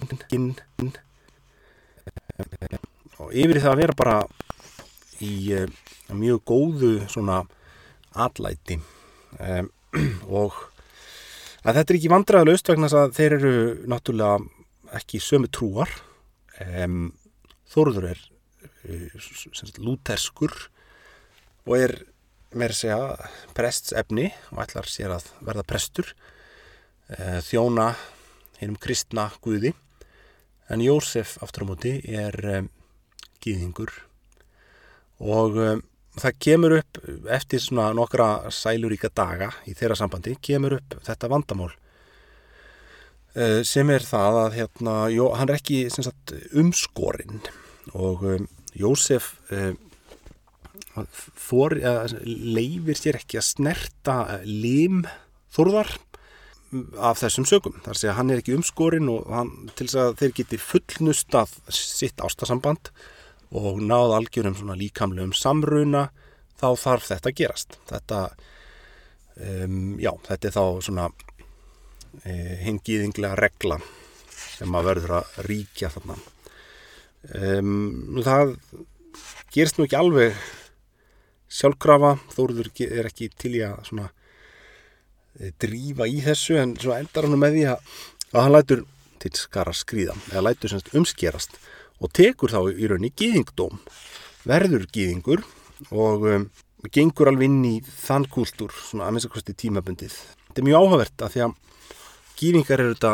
og 3.21 3.33
yfir 3.33 3.62
það 3.62 3.71
að 3.74 3.81
vera 3.83 3.98
bara 3.98 4.17
í 5.21 5.33
eh, 5.53 5.67
mjög 6.12 6.41
góðu 6.48 6.91
svona 7.12 7.43
atlæti 8.17 8.79
um, 9.39 9.69
og 10.41 10.57
að 11.62 11.77
þetta 11.77 11.94
er 11.94 11.98
ekki 12.00 12.12
vandræðilegust 12.12 12.72
vegna 12.72 12.89
að 12.98 13.15
þeir 13.18 13.36
eru 13.38 13.53
náttúrulega 13.91 14.98
ekki 14.98 15.22
sömu 15.22 15.50
trúar. 15.53 15.91
Um, 16.62 17.12
Þóruður 17.72 18.10
er 18.12 18.24
uh, 18.89 19.75
lúterskur 19.80 20.56
og 21.68 21.75
er 21.77 21.94
með 22.51 22.74
að 22.74 22.80
segja 22.82 23.30
prestsefni 23.56 24.27
og 24.51 24.63
ætlar 24.65 24.89
sér 24.91 25.13
að 25.15 25.30
verða 25.46 25.68
prestur. 25.70 26.12
Uh, 27.12 27.39
þjóna 27.46 27.91
hennum 28.60 28.80
kristna 28.82 29.30
guði. 29.44 29.75
En 30.72 30.84
Jósef 30.84 31.38
aftur 31.44 31.68
á 31.68 31.70
móti 31.70 31.94
er 32.08 32.36
um, 32.58 32.72
gýðingur 33.44 33.94
og 35.22 35.58
um, 35.62 35.86
það 36.20 36.39
kemur 36.44 36.75
upp 36.80 37.00
eftir 37.32 37.63
svona 37.63 37.91
nokkra 37.96 38.51
sæluríka 38.51 39.12
daga 39.15 39.51
í 39.70 39.75
þeirra 39.77 39.98
sambandi, 40.00 40.36
kemur 40.44 40.80
upp 40.80 40.98
þetta 41.06 41.30
vandamál 41.32 41.72
uh, 41.72 43.62
sem 43.68 43.89
er 43.94 44.03
það 44.06 44.41
að 44.46 44.58
hérna, 44.60 44.98
jó, 45.13 45.30
hann 45.38 45.51
er 45.51 45.62
ekki 45.62 45.86
sagt, 45.94 46.36
umskorinn 46.51 47.39
og 47.96 48.27
um, 48.27 48.50
Jósef 48.77 49.34
uh, 49.51 49.74
for, 51.12 51.75
uh, 51.75 52.06
leifir 52.25 53.00
sér 53.00 53.20
ekki 53.20 53.39
að 53.39 53.50
snerta 53.50 54.18
lim 54.48 55.03
þorðar 55.51 55.91
af 57.03 57.20
þessum 57.20 57.44
sögum. 57.48 57.74
Það 57.84 57.98
er 57.98 58.12
að 58.13 58.15
hann 58.15 58.30
er 58.32 58.39
ekki 58.39 58.53
umskorinn 58.56 59.10
og 59.12 59.25
hann, 59.27 59.50
til 59.75 59.89
þess 59.89 60.00
að 60.00 60.13
þeir 60.22 60.36
geti 60.38 60.60
fullnustað 60.63 61.58
sitt 61.75 62.24
ástasamband 62.24 62.91
og 62.94 63.10
náð 63.51 64.15
algjörum 64.15 64.55
svona 64.55 64.77
líkamlegum 64.79 65.34
samruna 65.36 66.08
þá 66.62 66.67
þarf 66.79 67.10
þetta 67.10 67.31
að 67.31 67.38
gerast. 67.41 67.77
Þetta, 67.89 68.22
um, 69.36 69.81
já, 70.00 70.12
þetta 70.27 70.48
er 70.48 70.55
þá 70.55 70.63
svona 70.88 71.10
e, 72.24 72.31
hingiðinglega 72.62 73.39
regla 73.39 73.81
sem 74.31 74.77
að 74.77 74.88
verður 74.91 75.17
að 75.20 75.43
ríkja 75.50 75.91
þarna. 75.91 76.17
Um, 77.36 78.22
það 78.24 78.55
gerist 79.53 79.77
nú 79.77 79.86
ekki 79.86 80.00
alveg 80.00 80.41
sjálfkrafa, 81.51 82.15
Þóruður 82.31 82.72
er 82.88 83.10
ekki 83.10 83.27
til 83.36 83.58
í 83.60 83.63
að 83.67 83.84
svona 83.89 84.12
Eh, 85.39 85.53
drífa 85.63 86.08
í 86.12 86.20
þessu 86.25 86.58
en 86.60 86.74
svo 86.75 86.91
endar 86.91 87.24
hann 87.24 87.39
með 87.39 87.53
því 87.55 87.62
að, 87.72 87.91
að 88.34 88.41
hann 88.43 88.55
lætur 88.58 88.81
til 89.22 89.31
skara 89.39 89.72
skrýða 89.72 90.15
eða 90.27 90.43
lætur 90.50 90.74
semst 90.74 90.91
umskerast 90.98 91.55
og 92.01 92.12
tekur 92.17 92.53
þá 92.53 92.62
í 92.74 92.89
rauninni 92.89 93.13
gýðingdóm 93.17 93.79
verður 94.50 94.88
gýðingur 94.93 95.43
og 95.93 96.25
um, 96.29 96.48
gengur 96.93 97.29
alveg 97.29 97.50
inn 97.50 97.62
í 97.67 97.75
þann 97.86 98.25
kúltúr 98.31 98.74
svona 98.74 99.08
að 99.08 99.17
minnstakosti 99.17 99.55
tímabundið. 99.58 100.15
Þetta 100.50 100.63
er 100.63 100.67
mjög 100.67 100.81
áhugavert 100.81 101.25
að 101.25 101.36
því 101.36 101.43
að 101.46 101.53
gýðingar 102.41 102.84
eru, 102.84 102.96
þetta, 102.96 103.13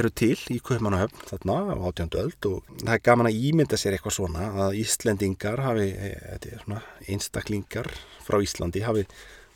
eru 0.00 0.10
til 0.16 0.38
í 0.54 0.58
Kaupmannahöfn 0.64 1.28
þarna 1.28 1.58
á 1.68 1.74
átjöndu 1.90 2.20
öld 2.22 2.48
og 2.48 2.74
það 2.80 2.94
er 2.96 3.04
gaman 3.10 3.28
að 3.28 3.40
ímynda 3.50 3.80
sér 3.80 3.96
eitthvað 3.96 4.16
svona 4.16 4.48
að 4.66 4.78
Íslendingar 4.80 5.64
hafi, 5.66 5.88
e, 5.92 6.80
einstaklingar 7.12 7.90
frá 8.24 8.40
Íslandi 8.40 8.84
hafi 8.86 9.04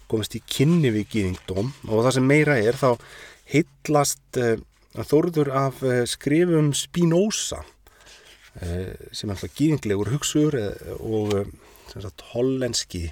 komast 0.08 0.36
í 0.36 0.42
kynni 0.44 0.92
við 0.92 1.08
gýðingdóm 1.14 1.72
og 1.88 2.04
það 2.04 2.14
sem 2.18 2.28
meira 2.28 2.56
er 2.60 2.76
þá 2.76 2.96
heitlast 3.48 4.40
uh, 4.40 4.56
þóruður 5.08 5.50
af 5.56 5.82
uh, 5.84 6.02
skrifum 6.08 6.72
Spinoza 6.76 7.62
sem 8.58 9.28
er 9.28 9.36
alltaf 9.36 9.54
gýðinglegur 9.54 10.10
hugsugur 10.12 10.56
og 10.98 11.34
sagt, 11.92 12.24
hollenski 12.32 13.08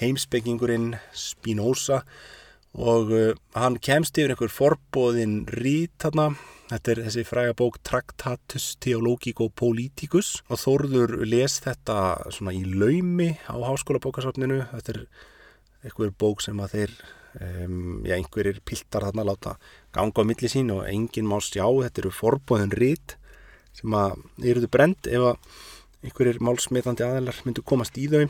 heimsbyggingurinn 0.00 0.96
Spinoza. 1.16 2.02
Og 2.78 3.10
hann 3.56 3.78
kemst 3.82 4.18
yfir 4.20 4.34
einhver 4.34 4.52
forbóðin 4.52 5.40
rít 5.58 5.94
þarna. 6.02 6.32
Þetta 6.68 6.92
er 6.92 7.00
þessi 7.06 7.24
fræga 7.24 7.54
bók 7.56 7.78
Tractatus 7.86 8.74
Theologico 8.84 9.48
Politicus. 9.48 10.42
Og 10.52 10.60
Þórður 10.60 11.14
les 11.26 11.58
þetta 11.64 12.28
svona 12.34 12.54
í 12.54 12.60
laumi 12.68 13.32
á 13.48 13.56
háskóla 13.64 14.02
bókasafninu. 14.04 14.60
Þetta 14.74 14.94
er 14.94 15.00
einhver 15.88 16.12
bók 16.20 16.44
sem 16.44 16.60
að 16.60 16.74
þeir 16.76 16.94
um, 17.40 18.04
já, 18.04 18.18
einhverjir 18.18 18.60
piltar 18.68 19.08
þarna 19.08 19.26
láta 19.30 19.56
ganga 19.96 20.22
á 20.22 20.28
milli 20.28 20.52
sín 20.52 20.70
og 20.76 20.84
enginn 20.86 21.30
má 21.30 21.38
sjá. 21.40 21.64
Þetta 21.64 22.04
eru 22.04 22.14
forbóðun 22.14 22.76
rít 22.76 23.17
sem 23.78 23.94
að 23.96 24.18
eruðu 24.52 24.70
brend 24.74 25.08
ef 25.10 25.26
að 25.32 25.54
einhverjir 26.06 26.42
málsmitandi 26.44 27.06
aðeinar 27.06 27.40
myndu 27.46 27.64
komast 27.66 27.98
í 27.98 28.06
þau. 28.10 28.26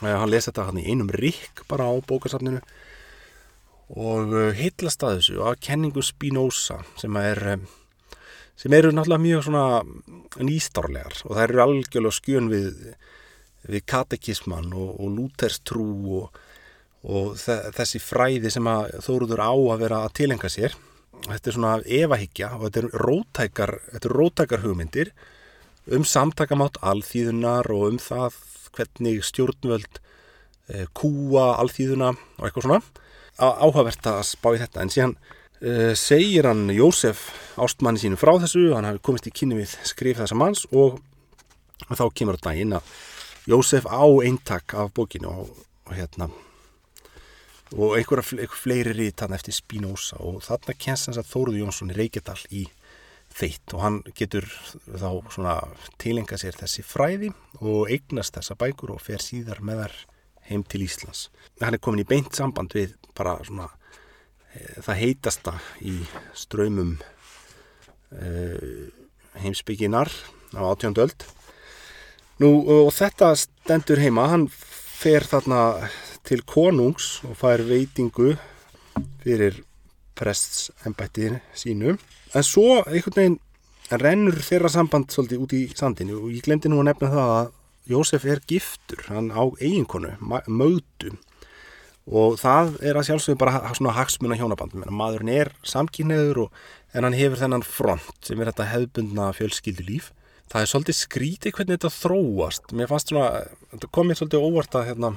Og 0.00 0.06
hann 0.06 0.30
lesa 0.30 0.50
þetta 0.50 0.68
hann 0.68 0.80
í 0.80 0.86
einum 0.88 1.10
rík 1.12 1.64
bara 1.68 1.88
á 1.90 1.94
bókasafninu. 2.06 2.62
Og 3.90 4.34
uh, 4.36 4.50
heitlast 4.54 5.02
að 5.02 5.18
þessu 5.18 5.40
að 5.42 5.60
kenningu 5.66 6.04
Spinoza 6.06 6.78
sem 7.00 7.16
er 7.18 7.40
um, 7.56 7.64
sem 8.60 8.76
eru 8.76 8.92
náttúrulega 8.92 9.24
mjög 9.24 9.46
svona 9.48 10.44
nýstarlegar 10.44 11.16
og 11.24 11.32
það 11.32 11.42
eru 11.46 11.62
algjörlega 11.64 12.16
skjön 12.20 12.52
við 12.52 12.68
við 13.70 13.82
katekisman 13.88 14.70
og, 14.72 14.94
og 15.00 15.10
lúterstrú 15.16 15.88
og 16.20 16.38
og 17.00 17.36
þessi 17.40 18.00
fræði 18.02 18.50
sem 18.52 18.66
að 18.68 18.98
þóruður 19.06 19.40
á 19.40 19.52
að 19.56 19.82
vera 19.84 20.00
að 20.04 20.14
tilenga 20.18 20.50
sér 20.52 20.74
þetta 21.26 21.50
er 21.50 21.56
svona 21.56 21.74
evahyggja 21.84 22.52
og 22.56 22.64
þetta 22.66 22.82
er 22.82 23.02
rótækar, 23.04 23.74
þetta 23.92 24.08
er 24.10 24.16
rótækar 24.16 24.64
hugmyndir 24.64 25.12
um 25.90 26.04
samtakamátt 26.06 26.78
alþýðunar 26.86 27.68
og 27.74 27.86
um 27.88 27.98
það 28.00 28.38
hvernig 28.76 29.24
stjórnvöld 29.26 30.00
e, 30.70 30.86
kúa 30.94 31.54
alþýðuna 31.60 32.12
og 32.14 32.46
eitthvað 32.46 32.66
svona. 32.66 32.80
Áhugavert 33.40 34.06
að 34.10 34.20
spá 34.28 34.50
í 34.54 34.60
þetta. 34.60 34.84
En 34.84 34.92
síðan 34.92 35.14
e, 35.60 35.94
segir 35.98 36.48
hann 36.50 36.68
Jósef 36.74 37.30
ástmanni 37.60 38.02
sínu 38.02 38.20
frá 38.20 38.34
þessu 38.42 38.68
hann 38.74 38.88
hafi 38.88 39.02
komist 39.06 39.30
í 39.30 39.34
kynni 39.34 39.58
við 39.62 39.74
skrif 39.88 40.20
þessa 40.20 40.38
manns 40.38 40.66
og 40.70 41.00
þá 41.88 42.06
kemur 42.14 42.38
þetta 42.38 42.54
inn 42.60 42.76
að 42.78 42.94
Jósef 43.50 43.88
á 43.88 44.04
eintak 44.22 44.76
af 44.76 44.92
bókinu 44.94 45.32
og, 45.32 45.50
og 45.88 45.96
hérna 45.96 46.30
og 47.76 47.96
einhverja 47.96 48.48
fleiri 48.50 48.94
rít 48.96 49.22
hann 49.22 49.34
eftir 49.36 49.54
Spinoza 49.54 50.18
og 50.18 50.42
þarna 50.46 50.76
kennst 50.78 51.10
hans 51.10 51.20
að 51.20 51.30
Þóruð 51.30 51.60
Jónsson 51.60 51.92
í 51.92 51.98
Reykjadal 51.98 52.40
í 52.50 52.64
þeitt 53.30 53.74
og 53.76 53.84
hann 53.84 53.98
getur 54.18 54.46
þá 54.88 55.10
tilenga 56.02 56.38
sér 56.40 56.58
þessi 56.58 56.82
fræði 56.82 57.30
og 57.60 57.90
eignast 57.92 58.34
þessa 58.34 58.56
bækur 58.58 58.96
og 58.96 59.04
fer 59.04 59.22
síðar 59.22 59.62
með 59.62 59.84
þar 59.84 59.98
heim 60.50 60.64
til 60.66 60.82
Íslands. 60.82 61.28
Hann 61.62 61.76
er 61.76 61.82
komin 61.82 62.02
í 62.02 62.08
beint 62.08 62.34
samband 62.34 62.74
við 62.74 62.96
bara 63.14 63.36
svona 63.46 63.68
e, 64.54 64.82
það 64.82 65.02
heitasta 65.04 65.54
í 65.86 65.94
ströymum 66.34 66.96
e, 68.10 68.90
heimsbygginar 69.44 70.10
á 70.58 70.60
átjóndöld. 70.72 71.22
Nú 72.42 72.50
og 72.80 72.90
þetta 72.96 73.34
stendur 73.38 74.00
heima, 74.00 74.26
hann 74.32 74.48
fer 74.50 75.26
þarna 75.28 75.90
til 76.30 76.44
konungs 76.46 77.18
og 77.26 77.34
fær 77.40 77.64
veitingu 77.66 78.36
fyrir 79.24 79.56
prestsembættið 80.18 81.40
sínu. 81.58 81.96
En 82.36 82.46
svo 82.46 82.84
einhvern 82.84 83.16
veginn 83.16 83.38
rennur 83.90 84.38
þeirra 84.46 84.70
samband 84.70 85.10
svolítið 85.10 85.42
út 85.42 85.54
í 85.58 85.62
sandinu 85.74 86.20
og 86.20 86.28
ég 86.30 86.44
glemdi 86.46 86.70
nú 86.70 86.78
að 86.82 86.92
nefna 86.92 87.10
það 87.16 87.32
að 87.38 87.56
Jósef 87.90 88.26
er 88.28 88.38
giftur, 88.46 89.00
hann 89.08 89.32
á 89.34 89.42
eiginkonu 89.58 90.12
mögdu 90.46 91.16
og 92.06 92.36
það 92.38 92.76
er 92.86 92.98
að 93.00 93.08
sjálfsögum 93.08 93.40
bara 93.40 93.72
svona 93.74 93.96
hagsmuna 93.96 94.36
hjónabandum, 94.38 94.84
maðurinn 94.94 95.32
er 95.32 95.50
samkynneður 95.66 96.44
en 96.94 97.08
hann 97.08 97.16
hefur 97.16 97.40
þennan 97.40 97.66
front 97.66 98.28
sem 98.28 98.38
er 98.38 98.52
þetta 98.52 98.68
hefðbundna 98.70 99.32
fjölskyldu 99.34 99.88
líf 99.88 100.12
það 100.52 100.62
er 100.62 100.70
svolítið 100.70 100.98
skrítið 100.98 101.56
hvernig 101.56 101.78
þetta 101.78 101.92
þróast. 101.94 102.72
Mér 102.74 102.90
fannst 102.90 103.12
svona, 103.12 103.44
þetta 103.72 103.90
kom 103.94 104.10
mér 104.10 104.18
svolítið 104.18 104.46
óvart 104.46 104.78
að 104.78 104.88
hérna 104.90 105.12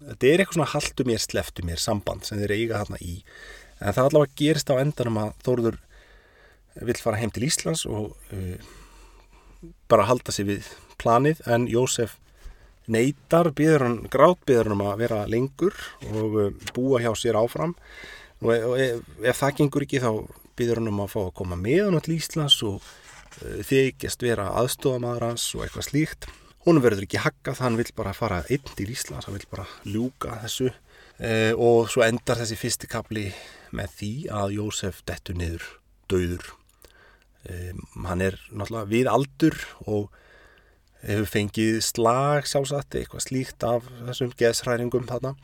þetta 0.00 0.28
er 0.28 0.42
eitthvað 0.42 0.58
svona 0.58 0.72
haldu 0.72 1.06
mér, 1.08 1.22
sleftu 1.22 1.64
mér 1.66 1.80
samband 1.82 2.26
sem 2.26 2.40
þeir 2.40 2.54
eiga 2.56 2.82
þarna 2.82 3.00
í. 3.00 3.16
En 3.80 3.96
það 3.96 4.08
allavega 4.08 4.38
gerist 4.40 4.72
á 4.72 4.80
endanum 4.80 5.20
að 5.20 5.32
Þóruður 5.46 5.78
vill 6.86 6.98
fara 7.00 7.20
heim 7.20 7.32
til 7.32 7.46
Íslands 7.46 7.86
og 7.88 8.12
uh, 8.36 8.56
bara 9.88 10.08
halda 10.08 10.34
sig 10.34 10.48
við 10.48 10.70
planið. 11.00 11.42
En 11.48 11.66
Jósef 11.70 12.18
neytar, 12.92 13.50
býður 13.56 13.86
hann 13.86 13.98
grátt, 14.12 14.44
býður 14.48 14.70
hann 14.70 14.78
um 14.78 14.86
að 14.86 15.02
vera 15.04 15.24
lengur 15.30 15.76
og 16.12 16.38
uh, 16.40 16.50
búa 16.76 17.02
hjá 17.04 17.12
sér 17.16 17.40
áfram. 17.40 17.76
Og, 18.44 18.52
og 18.52 18.76
ef, 18.80 19.04
ef 19.24 19.40
það 19.40 19.60
gengur 19.62 19.86
ekki 19.86 20.02
þá 20.04 20.10
býður 20.56 20.82
hann 20.82 20.92
um 20.92 21.04
að 21.04 21.12
fá 21.16 21.20
að 21.24 21.36
koma 21.40 21.60
með 21.60 21.86
hann 21.88 22.02
til 22.04 22.18
Íslands 22.18 22.58
og 22.68 22.80
uh, 22.80 23.60
þykjast 23.64 24.24
vera 24.24 24.50
aðstofamæður 24.60 25.30
hans 25.30 25.48
og 25.56 25.64
eitthvað 25.64 25.88
slíkt 25.90 26.28
hún 26.66 26.82
verður 26.82 27.06
ekki 27.06 27.22
haggað, 27.22 27.62
hann 27.62 27.78
vil 27.78 27.88
bara 27.96 28.14
fara 28.16 28.42
einn 28.50 28.74
til 28.74 28.90
Íslands, 28.90 29.28
hann 29.28 29.36
vil 29.38 29.46
bara 29.50 29.66
ljúka 29.86 30.40
þessu. 30.42 30.72
Eh, 31.16 31.52
og 31.54 31.86
svo 31.88 32.02
endar 32.04 32.40
þessi 32.42 32.58
fyrsti 32.60 32.88
kapli 32.92 33.30
með 33.76 33.92
því 34.00 34.12
að 34.36 34.54
Jósef 34.58 34.98
dettur 35.08 35.38
niður 35.38 35.64
döður 36.12 36.50
eh, 37.48 37.72
hann 38.04 38.20
er 38.20 38.36
náttúrulega 38.50 38.90
við 38.90 39.08
aldur 39.08 39.56
og 39.88 40.10
hefur 41.06 41.30
fengið 41.30 41.78
slag 41.86 42.48
sjálfsagt, 42.50 42.98
eitthvað 42.98 43.24
slíkt 43.24 43.64
af 43.64 43.86
þessum 44.08 44.34
geðsræringum 44.36 45.06
þarna. 45.08 45.36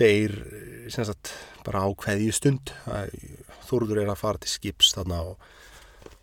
Deyr 0.00 0.32
sagt, 0.90 1.34
bara 1.66 1.84
á 1.86 1.88
hverju 1.90 2.32
stund. 2.34 2.72
Þúrður 3.68 4.04
er 4.04 4.12
að 4.12 4.20
fara 4.22 4.40
til 4.42 4.52
skips 4.52 4.94
þarna 4.96 5.20
og 5.32 5.50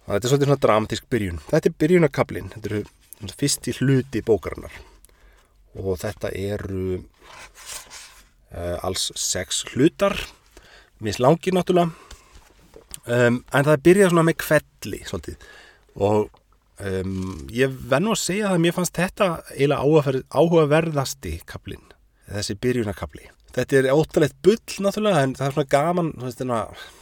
þetta 0.08 0.24
er 0.24 0.32
svolítið 0.32 0.50
svona 0.50 0.64
dramatísk 0.66 1.08
byrjun. 1.12 1.42
Þetta 1.50 1.70
er 1.70 1.78
byrjunarkablin, 1.84 2.52
þetta 2.56 2.72
eru 2.72 2.84
fyrsti 3.30 3.76
hluti 3.80 4.24
bókarinnar. 4.26 4.74
Og 5.80 6.00
þetta 6.02 6.32
eru 6.36 6.98
uh, 6.98 8.78
alls 8.82 9.12
sex 9.16 9.64
hlutar. 9.72 10.18
Mislangir 11.02 11.56
náttúrulega. 11.56 11.92
Um, 13.06 13.42
en 13.54 13.66
það 13.66 13.84
byrjaði 13.88 14.12
svona 14.12 14.28
með 14.28 14.40
kvelli 14.44 15.02
svolítið. 15.10 15.46
Og 16.02 16.28
um, 16.86 17.46
ég 17.54 17.78
vennu 17.92 18.16
að 18.16 18.24
segja 18.24 18.52
að 18.52 18.64
mér 18.66 18.76
fannst 18.78 18.98
þetta 18.98 19.30
eiginlega 19.56 20.26
áhugaverðasti 20.34 21.38
kaplinn, 21.50 21.86
þessi 22.30 22.58
byrjunarkapli 22.62 23.30
þetta 23.56 23.80
er 23.80 23.90
óttalegt 23.96 24.38
bull 24.46 24.84
náttúrulega 24.84 25.26
en 25.26 25.36
það 25.36 25.48
er 25.48 25.56
svona 25.56 25.72
gaman 25.72 26.12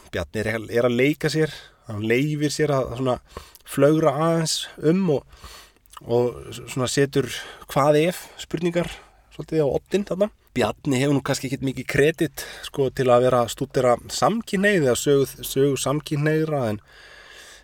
Bjarni 0.10 0.41
er, 0.41 0.86
að 0.88 0.95
leika 0.97 1.29
sér 1.29 1.53
hann 1.86 2.05
leifir 2.10 2.53
sér 2.53 2.73
að 2.73 3.19
flaugra 3.69 4.15
aðeins 4.17 4.63
um 4.82 5.03
og 5.19 5.49
og 6.08 6.56
svona 6.60 6.88
setur 6.92 7.28
hvað 7.72 8.00
ef 8.06 8.24
spurningar 8.40 8.92
svolítið 9.36 9.64
á 9.64 9.68
ottin 9.68 10.06
þarna. 10.08 10.30
Bjarni 10.56 11.00
hefur 11.00 11.16
nú 11.16 11.24
kannski 11.24 11.50
ekki 11.50 11.68
mikið 11.68 11.88
kredit 11.88 12.46
sko 12.66 12.90
til 12.96 13.08
að 13.12 13.28
vera 13.28 13.44
að 13.44 13.54
stúdera 13.54 13.96
samkynneið 14.12 14.88
eða 14.88 14.98
sögu, 14.98 15.28
sögu 15.46 15.78
samkynneira 15.80 16.64
en 16.72 16.82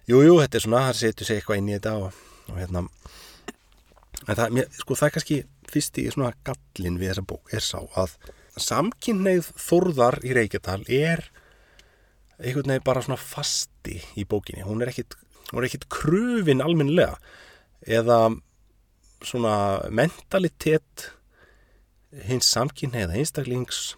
jújú, 0.05 0.27
jú, 0.27 0.39
þetta 0.43 0.59
er 0.59 0.65
svona, 0.65 0.83
það 0.89 1.01
setur 1.01 1.29
sig 1.29 1.41
eitthvað 1.41 1.61
inn 1.61 1.71
í 1.71 1.75
þetta 1.77 1.95
og, 2.03 2.19
og 2.51 2.59
hérna. 2.61 2.85
En 4.25 4.37
það, 4.37 4.55
mér, 4.57 4.69
sko 4.77 4.97
það 4.99 5.07
er 5.07 5.15
kannski 5.17 5.39
fyrst 5.71 5.99
í 5.99 6.05
svona 6.13 6.33
gallin 6.45 6.99
við 7.01 7.11
þessa 7.11 7.25
bók 7.31 7.55
er 7.55 7.65
sá 7.65 7.79
að 7.99 8.13
samkynneið 8.61 9.49
þorðar 9.59 10.21
í 10.23 10.35
Reykjadal 10.37 10.83
er 10.85 11.25
einhvern 12.39 12.71
veginn 12.71 12.85
bara 12.85 13.03
svona 13.03 13.19
fasti 13.19 13.97
í 14.15 14.25
bókinni, 14.27 14.63
hún 14.67 14.83
er 14.83 14.91
ekkit, 14.91 15.17
hún 15.51 15.61
er 15.61 15.67
ekkit 15.69 15.89
krufin 15.91 16.63
almennilega 16.63 17.17
eða 17.85 18.19
svona 19.25 19.55
mentalitet 19.93 21.09
hins 22.25 22.49
samkynneiða 22.53 23.17
einstaklings 23.19 23.95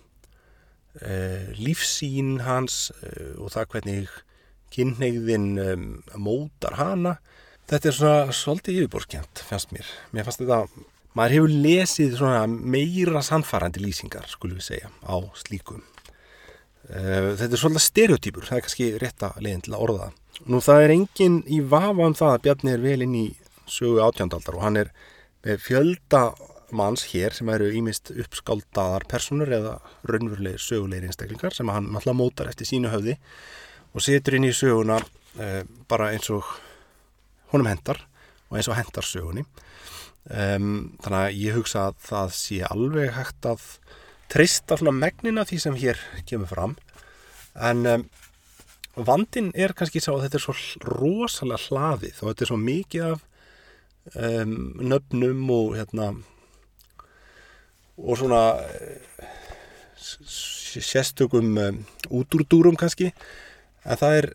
uh, 1.02 1.50
lífsín 1.58 2.38
hans 2.46 2.90
uh, 3.02 3.36
og 3.42 3.52
það 3.54 3.74
hvernig 3.74 4.14
kynneiðin 4.74 5.50
um, 5.64 5.90
mótar 6.20 6.78
hana. 6.80 7.18
Þetta 7.68 7.90
er 7.90 7.98
svona 7.98 8.36
svolítið 8.36 8.82
yfirborskjönd 8.84 9.44
fannst 9.48 9.74
mér, 9.76 9.90
mér 10.16 10.28
fannst 10.28 10.42
þetta 10.44 10.64
maður 11.18 11.36
hefur 11.38 11.54
lesið 11.66 12.18
svona 12.20 12.46
meira 12.48 13.24
sannfarandi 13.26 13.82
lýsingar 13.84 14.28
skulum 14.32 14.60
við 14.60 14.70
segja 14.70 14.92
á 15.04 15.16
slíkum. 15.40 15.84
Uh, 16.88 17.36
þetta 17.36 17.52
er 17.52 17.62
svolítið 17.62 17.88
stereotýpur 17.88 18.48
það 18.48 18.60
er 18.60 18.66
kannski 18.68 18.94
rétta 19.02 19.34
leginn 19.44 19.66
til 19.66 19.76
að 19.76 19.84
orða 19.88 20.12
nú 20.46 20.62
það 20.62 20.84
er 20.84 20.94
engin 20.94 21.42
í 21.50 21.60
vafa 21.66 22.06
um 22.06 22.16
það 22.16 22.34
að 22.34 22.44
Bjarni 22.46 22.74
er 22.74 22.84
vel 22.84 23.02
inn 23.06 23.16
í 23.18 23.26
sögu 23.68 24.02
átjándaldar 24.04 24.58
og 24.58 24.66
hann 24.66 24.82
er 24.84 24.92
með 25.46 25.62
fjölda 25.64 26.22
manns 26.76 27.06
hér 27.14 27.36
sem 27.36 27.48
eru 27.52 27.70
ímist 27.72 28.12
uppskáldaðar 28.12 29.06
personur 29.08 29.52
eða 29.56 29.78
raunverulegir 30.08 30.62
sögulegir 30.62 31.08
einstaklingar 31.08 31.56
sem 31.56 31.70
hann 31.72 31.88
náttúrulega 31.94 32.20
mótar 32.20 32.52
eftir 32.52 32.68
sínu 32.68 32.92
höfði 32.92 33.16
og 33.94 34.04
setur 34.04 34.38
inn 34.38 34.50
í 34.50 34.56
söguna 34.56 35.00
uh, 35.00 35.62
bara 35.88 36.12
eins 36.16 36.28
og 36.34 36.48
honum 37.54 37.70
hendar 37.72 38.02
og 38.50 38.60
eins 38.60 38.68
og 38.68 38.78
hendar 38.78 39.08
sögunni. 39.08 39.46
Um, 40.28 40.98
þannig 41.00 41.22
að 41.22 41.40
ég 41.40 41.56
hugsa 41.56 41.88
að 41.88 42.00
það 42.04 42.34
sé 42.36 42.60
alveg 42.68 43.14
hægt 43.16 43.48
að 43.48 43.64
trista 44.32 44.76
svona 44.76 44.96
megnina 44.96 45.46
því 45.48 45.60
sem 45.64 45.78
hér 45.80 46.02
kemur 46.28 46.52
fram. 46.52 46.76
En 47.56 47.86
um, 47.88 48.04
vandin 48.98 49.54
er 49.56 49.76
kannski 49.78 50.02
sá 50.04 50.12
að 50.16 50.26
þetta 50.26 50.40
er 50.40 50.46
svo 50.46 50.58
rosalega 50.98 51.64
hlaðið 51.70 52.22
og 52.22 52.32
þetta 52.32 52.44
er 52.46 52.52
svo 52.52 52.60
mikið 52.60 53.08
af 53.14 53.24
um, 54.16 54.58
nöfnum 54.80 55.48
og 55.52 55.76
hérna 55.78 56.12
og 57.98 58.18
svona 58.20 58.42
sérstökum 60.78 61.58
um, 61.58 61.86
útúrdúrum 62.10 62.78
kannski. 62.78 63.12
En 63.86 63.98
það 63.98 64.18
er 64.20 64.28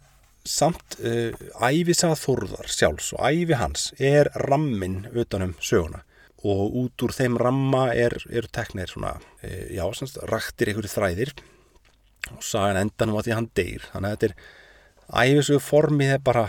samt 0.48 0.96
uh, 0.98 1.30
æfisað 1.62 2.16
þorðar 2.18 2.72
sjálfs 2.72 3.12
og 3.14 3.22
æfi 3.30 3.58
hans 3.58 3.92
er 3.98 4.32
rammin 4.48 5.04
utanum 5.14 5.54
söguna. 5.62 6.02
Og 6.42 6.74
út 6.74 7.04
úr 7.06 7.14
þeim 7.14 7.38
ramma 7.38 7.92
er, 7.94 8.16
er 8.34 8.48
teknir 8.50 8.90
svona, 8.90 9.14
uh, 9.44 9.64
já, 9.70 9.84
semst, 9.94 10.18
raktir 10.30 10.72
einhverju 10.72 10.90
þræðir. 10.90 11.34
Og 12.34 12.42
sagan 12.46 12.80
endanum 12.82 13.18
á 13.18 13.22
því 13.22 13.38
hann 13.38 13.50
deyr. 13.54 13.88
Þannig 13.94 14.10
að 14.10 14.18
þetta 14.18 14.30
er 14.30 15.32
æfisögu 15.32 15.62
formið 15.62 16.14
er 16.16 16.22
bara, 16.24 16.46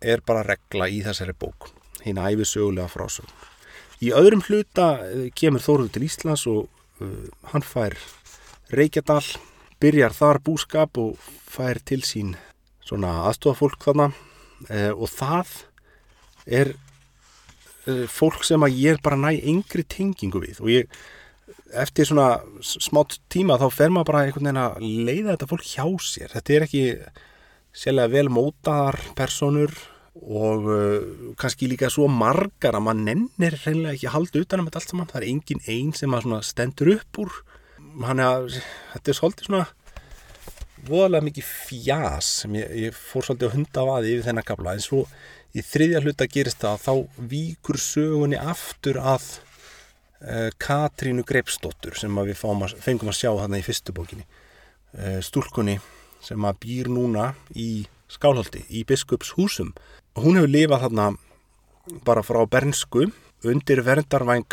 er 0.00 0.24
bara 0.26 0.44
regla 0.44 0.88
í 0.92 1.00
þessari 1.06 1.36
bók 1.36 1.72
hinn 2.04 2.20
æfisögulega 2.20 2.88
frásögn. 2.90 3.30
Í 4.00 4.12
öðrum 4.16 4.42
hluta 4.46 4.92
eh, 5.04 5.28
kemur 5.36 5.62
Þóruður 5.64 5.94
til 5.94 6.06
Íslands 6.06 6.46
og 6.48 6.68
uh, 7.04 7.28
hann 7.52 7.64
fær 7.66 7.96
Reykjadal, 8.72 9.24
byrjar 9.82 10.14
þar 10.16 10.40
búskap 10.46 11.00
og 11.00 11.18
fær 11.50 11.80
til 11.84 12.00
sín 12.06 12.36
svona 12.86 13.26
aðstofafólk 13.28 13.82
þarna. 13.84 14.10
Uh, 14.70 14.92
og 14.94 15.10
það 15.12 15.56
er 16.46 16.76
fólk 18.12 18.44
sem 18.44 18.60
að 18.62 18.76
ég 18.76 18.98
bara 19.02 19.16
næ 19.18 19.32
yngri 19.48 19.82
tengingu 19.88 20.42
við. 20.42 20.58
Og 20.62 20.68
ég 20.70 20.98
eftir 21.74 22.08
svona 22.08 22.40
smátt 22.60 23.18
tíma 23.32 23.58
þá 23.60 23.66
fer 23.72 23.92
maður 23.92 24.10
bara 24.10 24.22
einhvern 24.26 24.48
veginn 24.48 24.60
að 24.62 24.84
leiða 25.06 25.34
þetta 25.34 25.48
fólk 25.50 25.66
hjá 25.66 25.86
sér. 26.04 26.32
Þetta 26.34 26.54
er 26.54 26.66
ekki 26.66 26.82
sérlega 27.76 28.12
vel 28.14 28.30
mótaðar 28.32 28.98
personur 29.18 29.74
og 30.20 30.66
uh, 30.68 31.34
kannski 31.40 31.68
líka 31.70 31.88
svo 31.92 32.06
margar 32.12 32.76
að 32.76 32.84
maður 32.84 33.04
nennir 33.08 33.56
reynilega 33.64 33.94
ekki 33.96 34.08
að 34.10 34.16
halda 34.18 34.42
utan 34.44 34.62
um 34.62 34.68
þetta 34.68 34.80
allt 34.82 34.92
saman, 34.92 35.10
það 35.10 35.20
er 35.22 35.28
engin 35.30 35.62
einn 35.64 35.92
sem 35.96 36.16
að 36.16 36.32
stendur 36.44 36.92
upp 36.96 37.20
úr. 37.24 37.36
Hann 38.04 38.20
er 38.20 38.28
að, 38.28 38.58
þetta 38.92 39.12
er 39.12 39.18
svolítið 39.18 39.48
svona 39.48 39.66
voðalega 40.88 41.26
mikið 41.26 41.46
fjás 41.48 42.32
sem 42.42 42.56
ég, 42.56 42.72
ég 42.86 42.96
fór 42.96 43.26
svolítið 43.26 43.48
að 43.48 43.54
hunda 43.56 43.84
á 43.84 43.86
aði 43.96 44.14
yfir 44.14 44.26
þennan 44.28 44.48
gabla, 44.50 44.74
en 44.76 44.84
svo 44.84 45.04
í 45.56 45.64
þriðja 45.66 46.02
hluta 46.04 46.28
gerist 46.30 46.60
það 46.62 46.76
að 46.76 46.84
þá 46.84 47.24
víkur 47.32 47.80
sögunni 47.82 48.40
aftur 48.40 49.00
að 49.00 49.30
uh, 50.24 50.50
Katrínu 50.60 51.24
Greipsdóttur 51.28 51.96
sem 51.98 52.20
við 52.20 52.44
að, 52.44 52.76
fengum 52.84 53.12
að 53.12 53.18
sjá 53.22 53.30
þarna 53.32 53.60
í 53.60 53.64
fyrstu 53.66 53.96
bókinni. 53.96 54.28
Uh, 54.92 55.18
stúlkunni 55.24 55.78
sem 56.20 56.44
að 56.44 56.60
býr 56.64 56.92
núna 56.92 57.32
í 57.56 57.86
Skálholti 58.10 58.64
í 58.74 58.82
biskups 58.82 59.36
húsum 59.36 59.70
hún 60.18 60.38
hefur 60.38 60.50
lifað 60.50 60.86
þarna 60.86 61.06
bara 62.06 62.22
frá 62.26 62.42
bernsku 62.50 63.08
undir 63.46 63.82
verndarvæng 63.86 64.48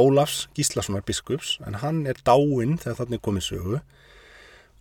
Ólafs 0.00 0.48
Gíslassonar 0.56 1.04
biskups 1.06 1.58
en 1.66 1.78
hann 1.78 2.02
er 2.10 2.18
dáinn 2.26 2.78
þegar 2.82 2.98
þarna 3.02 3.18
er 3.18 3.22
komið 3.22 3.44
sögu. 3.46 3.80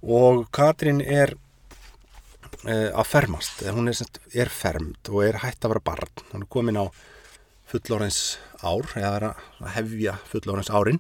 Og 0.03 0.47
Katrín 0.55 1.03
er 1.05 1.36
e, 2.65 2.89
að 2.89 3.09
fermast, 3.12 3.62
hún 3.69 3.91
er, 3.91 3.99
er 4.33 4.49
fermt 4.49 5.12
og 5.12 5.21
er 5.27 5.38
hægt 5.43 5.63
að 5.63 5.75
vera 5.75 5.86
barn. 5.91 6.23
Hún 6.31 6.47
er 6.47 6.49
komin 6.55 6.81
á 6.81 6.86
fullorins 7.69 8.39
ár 8.63 8.89
eða 8.97 9.36
að 9.62 9.69
hefja 9.77 10.17
fullorins 10.31 10.73
árin. 10.73 10.99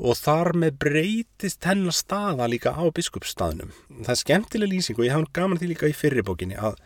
Og 0.00 0.16
þar 0.16 0.54
með 0.56 0.80
breytist 0.80 1.68
hennar 1.68 1.92
staða 1.92 2.48
líka 2.48 2.72
á 2.72 2.88
biskupsstaðnum. 2.88 3.74
Það 4.00 4.14
er 4.14 4.22
skemmtileg 4.22 4.72
lýsing 4.72 4.96
og 4.96 5.04
ég 5.04 5.12
hafði 5.12 5.32
gaman 5.36 5.60
því 5.60 5.74
líka 5.74 5.92
í 5.92 5.96
fyrirbókinni 5.96 6.56
að 6.56 6.80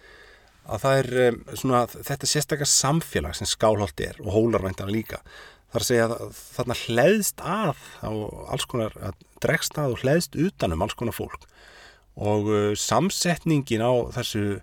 að 0.64 0.84
það 0.84 1.00
er 1.00 1.10
um, 1.24 1.40
svona, 1.60 1.82
þetta 1.92 2.30
sérstakar 2.30 2.70
samfélag 2.70 3.36
sem 3.38 3.48
skálholti 3.48 4.08
er 4.10 4.20
og 4.24 4.32
hólarvæntana 4.34 4.92
líka. 4.92 5.20
Að 5.74 5.88
segja 5.88 6.06
að 6.06 6.38
þarna 6.54 6.76
hlæðst 6.84 7.42
að 7.42 7.82
á 8.06 8.10
alls 8.54 8.66
konar, 8.70 8.94
að 9.02 9.18
dregst 9.42 9.78
að 9.80 9.96
og 9.96 10.04
hlæðst 10.04 10.38
utanum 10.38 10.84
alls 10.84 10.94
konar 10.94 11.16
fólk 11.16 11.48
og 12.14 12.46
uh, 12.46 12.72
samsetningin 12.78 13.82
á 13.82 13.92
þessu 14.14 14.60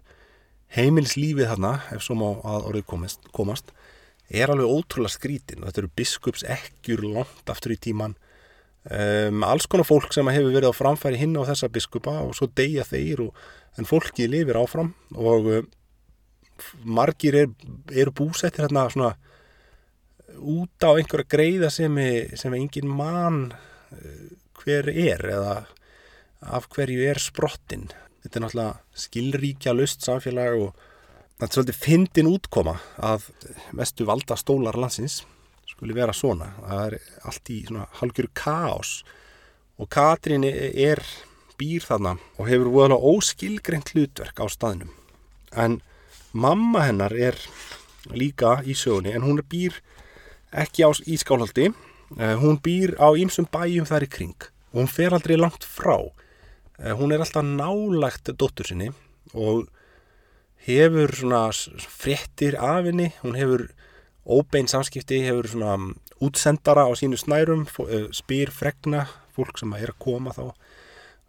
heimilslífið 0.71 1.49
þarna, 1.51 1.73
ef 1.91 2.05
svo 2.05 2.15
má 2.15 2.27
að 2.47 2.67
orðið 2.69 2.85
komast, 2.87 3.25
komast 3.35 3.73
er 4.31 4.53
alveg 4.53 4.71
ótrúlega 4.71 5.11
skrítin. 5.11 5.65
Þetta 5.65 5.81
eru 5.81 5.89
biskups 5.99 6.45
ekkjur 6.47 7.03
langt 7.03 7.51
aftur 7.51 7.75
í 7.75 7.79
tíman 7.83 8.15
um, 8.87 9.43
alls 9.43 9.67
konar 9.67 9.87
fólk 9.87 10.15
sem 10.15 10.31
hefur 10.31 10.55
verið 10.55 10.71
á 10.71 10.79
framfæri 10.79 11.19
hinn 11.19 11.35
á 11.35 11.43
þessa 11.49 11.69
biskupa 11.73 12.21
og 12.23 12.31
svo 12.37 12.47
deyja 12.55 12.87
þeir 12.87 13.27
og, 13.27 13.43
en 13.79 13.87
fólki 13.87 14.27
lifir 14.31 14.59
áfram 14.59 14.93
og 15.15 15.51
margir 16.83 17.37
er, 17.43 17.49
eru 17.91 18.13
búsettir 18.15 18.65
hérna 18.65 18.87
svona 18.91 19.15
út 20.41 20.85
á 20.85 20.95
einhverja 20.95 21.29
greiða 21.29 21.69
sem 21.73 21.97
er, 22.01 22.35
sem 22.39 22.53
er 22.53 22.61
engin 22.61 22.89
mann 22.89 23.41
eh, 23.95 24.31
hver 24.61 24.89
er 24.89 25.25
eða 25.31 25.55
af 26.41 26.69
hverju 26.73 27.03
er 27.09 27.19
sprottin. 27.21 27.89
Þetta 28.21 28.37
er 28.37 28.45
náttúrulega 28.45 29.01
skilríkja 29.05 29.73
lust 29.75 30.05
samfélag 30.05 30.57
og 30.57 30.87
þetta 31.37 31.49
er 31.49 31.57
svolítið 31.57 31.81
fyndin 31.81 32.31
útkoma 32.31 32.77
að 32.97 33.27
mestu 33.77 34.07
valda 34.09 34.37
stólar 34.37 34.77
landsins 34.77 35.21
skuli 35.81 35.95
vera 35.97 36.13
svona. 36.13 36.51
Það 36.61 36.85
er 36.85 36.97
allt 37.29 37.51
í 37.53 37.59
svona 37.65 37.87
halgjör 37.99 38.29
kaos. 38.37 38.95
Og 39.81 39.89
Katrín 39.89 40.45
er 40.45 41.01
býr 41.57 41.85
þarna 41.85 42.15
og 42.37 42.49
hefur 42.49 42.93
óskilgreint 42.97 43.93
hlutverk 43.93 44.41
á 44.41 44.45
staðnum. 44.49 44.91
En 45.53 45.79
Mamma 46.31 46.85
hennar 46.87 47.11
er 47.11 47.35
líka 48.15 48.61
í 48.63 48.71
sögunni 48.71 49.11
en 49.11 49.25
hún 49.25 49.41
býr 49.43 49.75
ekki 50.55 50.85
á 50.87 50.89
Ískálhaldi, 51.03 51.73
eh, 52.17 52.35
hún 52.39 52.55
býr 52.63 52.95
á 52.95 53.11
ýmsum 53.11 53.49
bæjum 53.51 53.87
þar 53.87 54.07
í 54.07 54.09
kring. 54.09 54.39
Og 54.71 54.79
hún 54.79 54.87
fer 54.87 55.11
aldrei 55.11 55.35
langt 55.35 55.67
frá. 55.67 55.99
Eh, 56.79 56.93
hún 56.95 57.11
er 57.11 57.19
alltaf 57.19 57.43
nálagt 57.43 58.31
dóttur 58.31 58.65
sinni 58.65 58.93
og 59.33 59.67
hefur 60.65 61.11
svona 61.11 61.51
fréttir 61.51 62.55
af 62.55 62.85
henni, 62.85 63.11
hún 63.23 63.35
hefur 63.35 63.67
óbein 64.25 64.67
samskipti, 64.71 65.19
hefur 65.27 65.51
svona 65.51 65.75
mm, 65.77 65.95
útsendara 66.21 66.87
á 66.87 66.91
sínu 66.95 67.19
snærum, 67.19 67.67
eh, 67.89 68.07
spyr 68.11 68.49
fregna 68.51 69.07
fólk 69.35 69.59
sem 69.59 69.73
er 69.73 69.91
að 69.91 69.99
koma 69.99 70.31
þá 70.31 70.55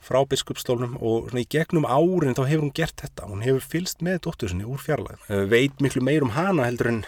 frá 0.02 0.20
biskupstólnum 0.28 0.96
og 0.98 1.30
svona 1.30 1.44
í 1.44 1.50
gegnum 1.50 1.86
árin 1.86 2.34
þá 2.34 2.44
hefur 2.48 2.66
hún 2.66 2.76
gert 2.76 2.98
þetta, 3.00 3.28
hún 3.30 3.44
hefur 3.46 3.66
fylst 3.74 4.02
með 4.02 4.24
dóttur 4.26 4.52
sinni 4.52 4.66
úr 4.68 4.82
fjarlæð, 4.82 5.26
veit 5.50 5.82
miklu 5.84 6.02
meir 6.04 6.26
um 6.26 6.34
hana 6.34 6.66
heldur 6.66 6.90
en 6.90 7.02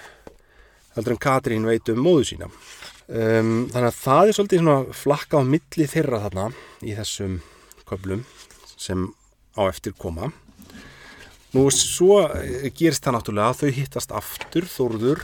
heldur 0.94 1.16
en 1.16 1.22
Katrín 1.22 1.66
veit 1.66 1.90
um 1.90 2.04
móðu 2.04 2.28
sína 2.30 2.50
Um, 3.04 3.66
þannig 3.68 3.90
að 3.90 3.96
það 4.00 4.28
er 4.28 4.36
svolítið 4.36 4.60
svona 4.62 4.94
flakka 4.96 5.36
á 5.36 5.42
milli 5.44 5.86
þeirra 5.92 6.22
þarna 6.22 6.44
í 6.80 6.94
þessum 6.96 7.34
köflum 7.84 8.22
sem 8.80 9.02
á 9.60 9.68
eftir 9.68 9.92
koma. 10.00 10.30
Nú 11.52 11.66
svo 11.68 12.22
gerist 12.72 13.04
það 13.04 13.18
náttúrulega 13.18 13.50
að 13.52 13.60
þau 13.60 13.76
hittast 13.76 14.14
aftur 14.16 14.64
Þórður 14.72 15.20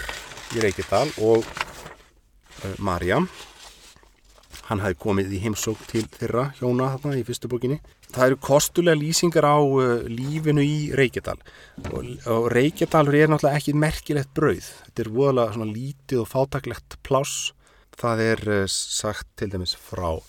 í 0.53 0.61
Reykjadal 0.61 1.07
og 1.25 1.49
uh, 1.49 2.77
Marja. 2.85 3.23
Hann 4.71 4.79
hafi 4.85 4.95
komið 5.03 5.33
í 5.35 5.41
heimsók 5.43 5.81
til 5.91 6.05
þeirra 6.15 6.45
hjóna 6.61 6.93
þarna 6.93 7.19
í 7.19 7.25
fyrstu 7.27 7.49
bókinni. 7.51 7.81
Það 8.15 8.27
eru 8.29 8.37
kostulega 8.47 8.99
lýsingar 9.01 9.49
á 9.51 9.59
uh, 9.59 10.05
lífinu 10.07 10.63
í 10.63 10.77
Reykjadal. 10.95 11.41
Og, 11.91 12.47
Reykjadalur 12.55 13.19
er 13.19 13.33
náttúrulega 13.33 13.59
ekki 13.59 13.75
merkilegt 13.75 14.31
brauð. 14.39 14.71
Þetta 14.87 15.03
er 15.03 15.13
voðalega 15.17 15.57
svona 15.57 15.75
lítið 15.75 16.23
og 16.23 16.31
fátaklegt 16.31 17.01
pláss. 17.03 17.51
Það 17.99 18.25
er 18.29 18.45
uh, 18.47 18.63
sagt 18.71 19.33
til 19.43 19.51
dæmis 19.51 19.75
frá 19.75 20.21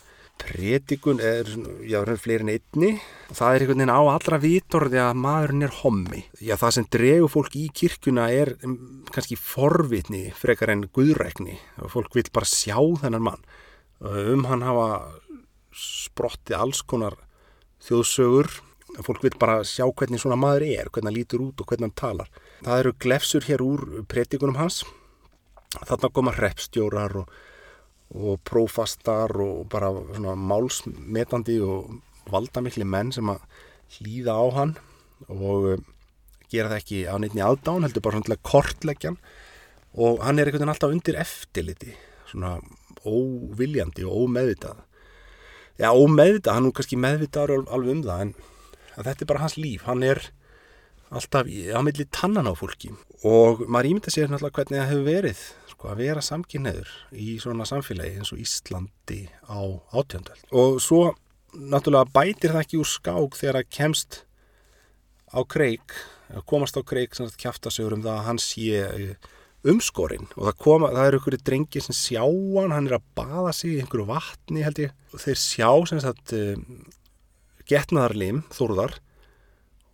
predikun, 0.41 1.21
er, 1.21 1.45
já, 1.85 1.99
er 2.01 2.17
fleiri 2.17 2.41
en 2.41 2.53
einni. 2.55 2.93
Það 3.29 3.45
er 3.45 3.61
einhvern 3.61 3.83
veginn 3.83 3.93
á 3.93 4.01
allra 4.01 4.39
vitorði 4.41 5.05
að 5.05 5.19
maðurinn 5.21 5.69
er 5.69 5.81
hommi. 5.83 6.25
Já, 6.41 6.55
það 6.57 6.77
sem 6.79 6.93
dregur 6.97 7.37
fólk 7.37 7.61
í 7.61 7.67
kirkuna 7.77 8.31
er 8.33 8.55
um, 8.65 8.79
kannski 9.13 9.37
forvitni 9.37 10.31
frekar 10.33 10.73
en 10.73 10.87
guðrækni. 10.89 11.59
Og 11.85 11.93
fólk 11.93 12.17
vil 12.17 12.31
bara 12.33 12.49
sjá 12.49 12.79
þennan 13.03 13.29
mann 13.29 13.51
um 14.01 14.47
hann 14.49 14.65
hafa 14.65 14.87
sprottið 15.71 16.57
alls 16.57 16.81
konar 16.81 17.17
þjóðsögur. 17.85 18.49
Fólk 19.05 19.21
vil 19.23 19.37
bara 19.39 19.61
sjá 19.63 19.85
hvernig 19.87 20.19
svona 20.19 20.39
maður 20.39 20.65
er 20.67 20.89
hvernig 20.89 21.11
hann 21.11 21.19
lítur 21.19 21.45
út 21.45 21.61
og 21.61 21.69
hvernig 21.69 21.89
hann 21.89 21.99
talar. 22.01 22.33
Það 22.65 22.81
eru 22.81 22.97
glefsur 23.05 23.47
hér 23.47 23.63
úr 23.63 23.85
predikunum 24.11 24.59
hans. 24.59 24.81
Þarna 25.87 26.11
koma 26.11 26.35
repstjórar 26.35 27.15
og 27.21 27.31
og 28.11 28.41
prófastar 28.43 29.31
og 29.39 29.67
bara 29.71 29.91
svona 29.91 30.35
málsmetandi 30.35 31.57
og 31.63 32.01
valdamikli 32.31 32.85
menn 32.87 33.11
sem 33.15 33.29
að 33.31 33.39
hlýða 33.97 34.35
á 34.35 34.45
hann 34.57 34.73
og 35.29 35.69
eh, 35.71 35.83
gera 36.51 36.73
það 36.73 36.81
ekki 36.81 36.99
á 37.07 37.15
neittni 37.21 37.43
aðdán, 37.45 37.85
heldur 37.85 38.03
bara 38.03 38.17
svona 38.17 38.27
til 38.27 38.35
að 38.35 38.45
kortleggja 38.49 39.11
hann. 39.11 39.19
Og 39.91 40.21
hann 40.23 40.39
er 40.39 40.47
einhvern 40.47 40.63
veginn 40.63 40.73
alltaf 40.73 40.91
undir 40.91 41.19
eftirliti, 41.19 41.93
svona 42.27 42.57
óviljandi 43.05 44.05
og 44.07 44.25
ómeðvitað. 44.25 44.83
Já, 45.81 45.89
ómeðvitað, 45.89 46.53
hann 46.57 46.69
er 46.69 46.75
kannski 46.77 46.99
meðvitaður 46.99 47.65
alveg 47.65 47.95
um 47.95 48.03
það 48.05 48.23
en 48.25 48.35
þetta 48.97 49.23
er 49.23 49.31
bara 49.31 49.43
hans 49.45 49.57
líf, 49.57 49.87
hann 49.87 50.03
er 50.05 50.21
alltaf 51.11 51.47
á 51.47 51.79
milli 51.83 52.05
tannan 52.13 52.47
á 52.47 52.53
fólki. 52.55 52.93
Og 53.27 53.65
maður 53.67 53.91
ímynda 53.91 54.13
sér 54.13 54.31
náttúrulega 54.31 54.61
hvernig 54.61 54.79
það 54.79 54.91
hefur 54.91 55.07
verið 55.07 55.41
sko, 55.71 55.89
að 55.91 56.03
vera 56.05 56.23
samkynneður 56.25 56.93
í 57.11 57.35
svona 57.41 57.67
samfélagi 57.67 58.21
eins 58.21 58.31
og 58.33 58.41
Íslandi 58.43 59.21
á 59.45 59.59
átjöndöld. 59.91 60.45
Og 60.55 60.79
svo 60.83 61.11
náttúrulega 61.51 62.11
bætir 62.15 62.55
það 62.55 62.63
ekki 62.63 62.81
úr 62.81 62.89
skák 62.89 63.37
þegar 63.39 63.59
það 63.59 63.71
kemst 63.77 64.21
á 65.31 65.39
kreik, 65.47 65.95
komast 66.47 66.79
á 66.79 66.81
kreik 66.83 67.15
sem 67.15 67.29
kæfta 67.39 67.71
sig 67.71 67.87
um 67.87 68.03
það 68.03 68.17
að 68.17 68.25
hann 68.27 68.41
sé 68.41 69.15
umskorinn 69.61 70.25
og 70.33 70.47
það, 70.47 70.55
koma, 70.63 70.89
það 70.95 71.07
eru 71.07 71.19
einhverju 71.19 71.41
drengir 71.45 71.85
sem 71.85 71.97
sjá 71.97 72.23
hann, 72.23 72.73
hann 72.73 72.89
er 72.89 72.97
að 72.97 73.07
baða 73.17 73.53
sig 73.53 73.75
í 73.75 73.81
einhverju 73.83 74.07
vatni 74.09 74.65
held 74.65 74.81
ég. 74.81 74.95
Og 75.13 75.21
þeir 75.21 75.39
sjá 75.41 75.69
sem 75.89 76.01
sagt 76.01 76.33
eh, 76.37 76.57
getnaðarlim, 77.69 78.43
þóruðar 78.53 78.97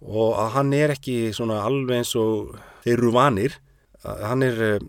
og 0.07 0.37
að 0.37 0.51
hann 0.53 0.73
er 0.77 0.93
ekki 0.93 1.17
svona 1.35 1.63
alveg 1.65 2.03
eins 2.03 2.13
og 2.19 2.55
þeir 2.85 2.95
eru 2.99 3.13
vanir. 3.15 3.57
Hann 4.05 4.45
er 4.45 4.63
eh, 4.63 4.87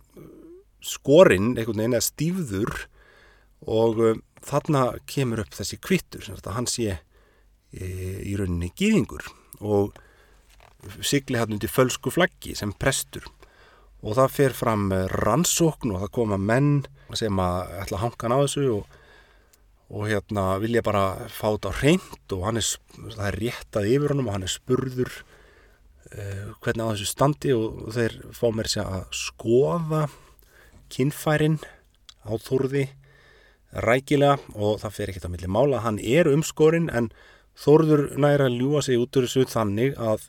skorinn 0.84 1.54
einhvern 1.56 1.82
veginn 1.82 1.98
eða 1.98 2.06
stífður 2.06 2.74
og 3.68 4.02
um, 4.12 4.20
þarna 4.46 4.82
kemur 5.10 5.42
upp 5.42 5.56
þessi 5.56 5.80
kvittur 5.82 6.22
sem 6.22 6.38
hann 6.54 6.68
sé 6.70 7.00
í 7.74 8.36
rauninni 8.38 8.70
gýðingur 8.78 9.26
og 9.60 9.96
sigli 11.04 11.36
hann 11.36 11.52
undir 11.56 11.68
fölsku 11.68 12.12
flaggi 12.14 12.54
sem 12.56 12.70
prestur 12.72 13.26
og 14.02 14.14
það 14.18 14.34
fer 14.34 14.54
fram 14.54 14.92
rannsókn 15.10 15.94
og 15.94 16.04
það 16.04 16.14
koma 16.14 16.38
menn 16.38 16.84
sem 17.18 17.40
að 17.42 17.72
ætla 17.82 17.98
að 17.98 18.04
hanga 18.04 18.38
á 18.38 18.38
þessu 18.44 18.66
og, 18.76 18.98
og 19.88 20.04
hérna 20.10 20.44
vilja 20.62 20.84
bara 20.86 21.04
fá 21.32 21.48
þetta 21.48 21.74
reynd 21.80 22.36
og 22.36 22.44
hann 22.46 22.60
er, 22.60 22.68
það 23.16 23.26
er 23.30 23.40
réttað 23.42 23.90
yfir 23.94 24.14
honum 24.14 24.30
og 24.30 24.36
hann 24.36 24.46
er 24.46 24.54
spurður 24.54 25.10
uh, 25.18 26.54
hvernig 26.62 26.84
á 26.84 26.92
þessu 26.92 27.08
standi 27.10 27.56
og, 27.56 27.88
þeir 27.96 28.20
fá 28.36 28.46
mér 28.54 28.70
sér 28.70 28.92
að 28.98 29.18
skoða 29.24 30.06
kinnfærin 30.92 31.58
á 32.28 32.32
Þórði 32.40 32.86
rækilega 33.84 34.38
og 34.56 34.78
það 34.82 34.94
fer 34.96 35.10
ekkert 35.10 35.28
á 35.28 35.32
milli 35.32 35.50
mála. 35.52 35.82
Hann 35.84 35.98
er 36.00 36.30
umskorinn 36.30 36.88
en 36.88 37.10
Þórður 37.58 38.12
næra 38.22 38.46
að 38.46 38.60
ljúa 38.60 38.80
sig 38.86 39.00
út 39.00 39.16
úr 39.18 39.26
þessu 39.26 39.48
þannig 39.50 39.96
að 39.98 40.28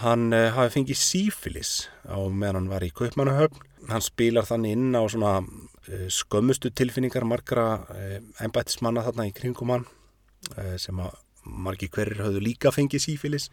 hann 0.00 0.30
uh, 0.34 0.50
hafi 0.56 0.78
fengið 0.78 0.98
sífilis 1.00 1.72
á 2.08 2.18
meðan 2.28 2.62
hann 2.62 2.70
var 2.72 2.84
í 2.86 2.92
Kaupmannahöfn. 2.96 3.66
Hann 3.90 4.04
spilar 4.04 4.46
þannig 4.48 4.76
inn 4.76 4.96
á 4.96 5.02
svona 5.10 5.38
uh, 5.40 6.06
skömmustu 6.12 6.72
tilfinningar 6.76 7.26
margra 7.28 7.66
uh, 7.82 7.96
eh, 7.96 8.18
ennbættismanna 8.44 9.04
þarna 9.06 9.28
í 9.30 9.34
kringum 9.36 9.74
hann 9.74 9.88
sem 10.80 10.96
að 10.96 11.18
margi 11.44 11.90
hverjir 11.92 12.22
hafðu 12.24 12.40
líka 12.40 12.70
fengið 12.72 13.02
sífilis 13.04 13.50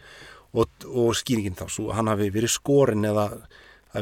og, 0.56 0.72
og 0.88 1.10
skýringin 1.20 1.58
þá 1.60 1.66
svo 1.68 1.90
hann 1.92 2.08
hafi 2.08 2.30
verið 2.32 2.54
skorinn 2.54 3.04
eða 3.10 3.26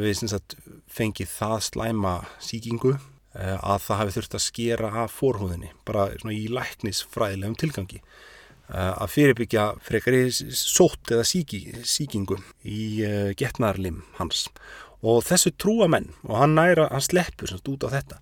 við 0.04 0.20
sagt, 0.30 0.54
fengið 0.94 1.32
það 1.32 1.56
slæma 1.66 2.14
síkingu 2.38 2.92
að 3.34 3.82
það 3.88 4.00
hafi 4.04 4.16
þurft 4.20 4.38
að 4.38 4.44
skera 4.46 4.92
af 5.02 5.18
fórhúðinni 5.18 5.72
bara 5.88 6.12
í 6.30 6.46
læknisfræðilegum 6.54 7.58
tilgangi 7.64 8.04
að 8.70 9.12
fyrirbyggja 9.14 9.66
frekar 9.86 10.16
í 10.18 10.24
sótt 10.34 11.12
eða 11.14 11.26
síki, 11.28 11.60
síkingu 11.86 12.40
í 12.66 12.80
uh, 13.06 13.32
getnarlim 13.38 14.02
hans. 14.18 14.48
Og 15.06 15.22
þessu 15.28 15.52
trúa 15.54 15.90
menn 15.92 16.10
og 16.26 16.40
hann 16.40 16.56
næra, 16.58 16.88
hann 16.90 17.04
sleppur 17.06 17.52
sagt, 17.52 17.70
út 17.70 17.86
á 17.86 17.94
þetta. 17.94 18.22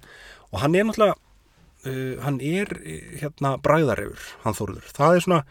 Og 0.52 0.60
hann 0.64 0.76
er 0.76 0.90
náttúrulega 0.90 1.16
uh, 1.16 2.16
hann 2.26 2.42
er 2.44 2.74
hérna 3.22 3.56
bræðarefur, 3.64 4.28
hann 4.44 4.58
þóruður 4.58 4.92
það 4.98 5.16
er 5.16 5.26
svona 5.28 5.44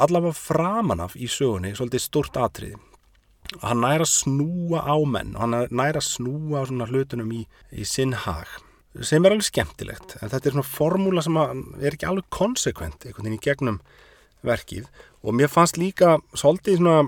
allavega 0.00 0.38
framanaf 0.38 1.18
í 1.20 1.28
sögunni 1.28 1.74
svolítið 1.76 2.06
stort 2.06 2.40
atriði. 2.40 2.80
Hann 3.60 3.82
næra 3.84 4.06
snúa 4.08 4.80
á 4.88 4.96
menn 5.04 5.34
hann 5.36 5.58
næra 5.68 6.00
snúa 6.00 6.64
á 6.64 6.68
svona 6.70 6.88
hlutunum 6.88 7.34
í, 7.36 7.42
í 7.68 7.84
sinn 7.84 8.16
hag 8.24 8.48
sem 9.00 9.24
er 9.24 9.32
alveg 9.32 9.48
skemmtilegt. 9.48 10.16
En 10.20 10.32
þetta 10.32 10.48
er 10.48 10.56
svona 10.56 10.68
formúla 10.68 11.24
sem 11.24 11.36
er 11.36 11.94
ekki 11.94 12.08
alveg 12.08 12.28
konsekvent 12.32 13.06
einhvern 13.06 13.28
veginn 13.28 13.38
í 13.38 13.44
gegnum 13.44 13.78
verkið 14.46 14.88
og 15.22 15.36
mér 15.38 15.50
fannst 15.52 15.78
líka 15.80 16.16
svolítið 16.34 16.80
svona 16.80 16.98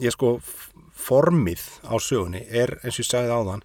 ég 0.00 0.14
sko 0.14 0.36
formið 1.02 1.62
á 1.84 1.94
sögunni 2.00 2.44
er 2.48 2.76
eins 2.82 2.96
og 2.96 3.04
ég 3.04 3.08
segði 3.08 3.34
á 3.34 3.40
þann 3.48 3.64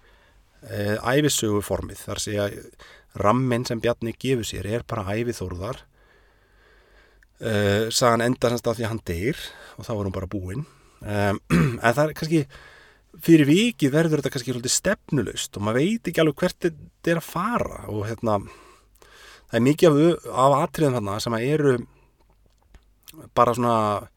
e, 0.67 0.79
æfisögu 1.17 1.61
formið. 1.65 2.01
Þar 2.07 2.23
sé 2.23 2.37
að 2.41 2.57
ramminn 3.17 3.65
sem 3.67 3.81
Bjarni 3.81 4.13
gefur 4.17 4.47
sér 4.47 4.67
er 4.69 4.85
bara 4.87 5.05
æfithóruðar 5.15 5.83
e, 7.39 7.51
sagan 7.93 8.25
enda 8.25 8.51
semst 8.51 8.67
af 8.67 8.77
því 8.77 8.87
að 8.87 8.91
hann 8.93 9.05
deyr 9.07 9.43
og 9.77 9.87
þá 9.87 9.93
er 9.95 10.03
hún 10.03 10.15
bara 10.15 10.31
búinn 10.31 10.65
um, 11.01 11.39
en 11.85 11.93
það 11.93 12.03
er 12.03 12.15
kannski 12.17 12.43
fyrir 13.23 13.49
vikið 13.49 13.93
verður 13.93 14.21
þetta 14.21 14.33
kannski 14.35 14.53
svolítið 14.53 14.75
stefnulust 14.75 15.57
og 15.57 15.65
maður 15.65 15.81
veit 15.81 16.09
ekki 16.09 16.23
alveg 16.23 16.41
hvert 16.43 16.67
þetta 16.67 17.13
er 17.13 17.21
að 17.21 17.29
fara 17.31 17.83
og 17.89 18.03
hérna 18.09 18.39
það 19.47 19.59
er 19.59 19.65
mikið 19.67 19.89
af, 19.89 20.27
af 20.45 20.57
atriðum 20.61 20.97
þarna 20.99 21.19
sem 21.23 21.37
eru 21.39 21.77
bara 23.35 23.55
svona 23.55 24.09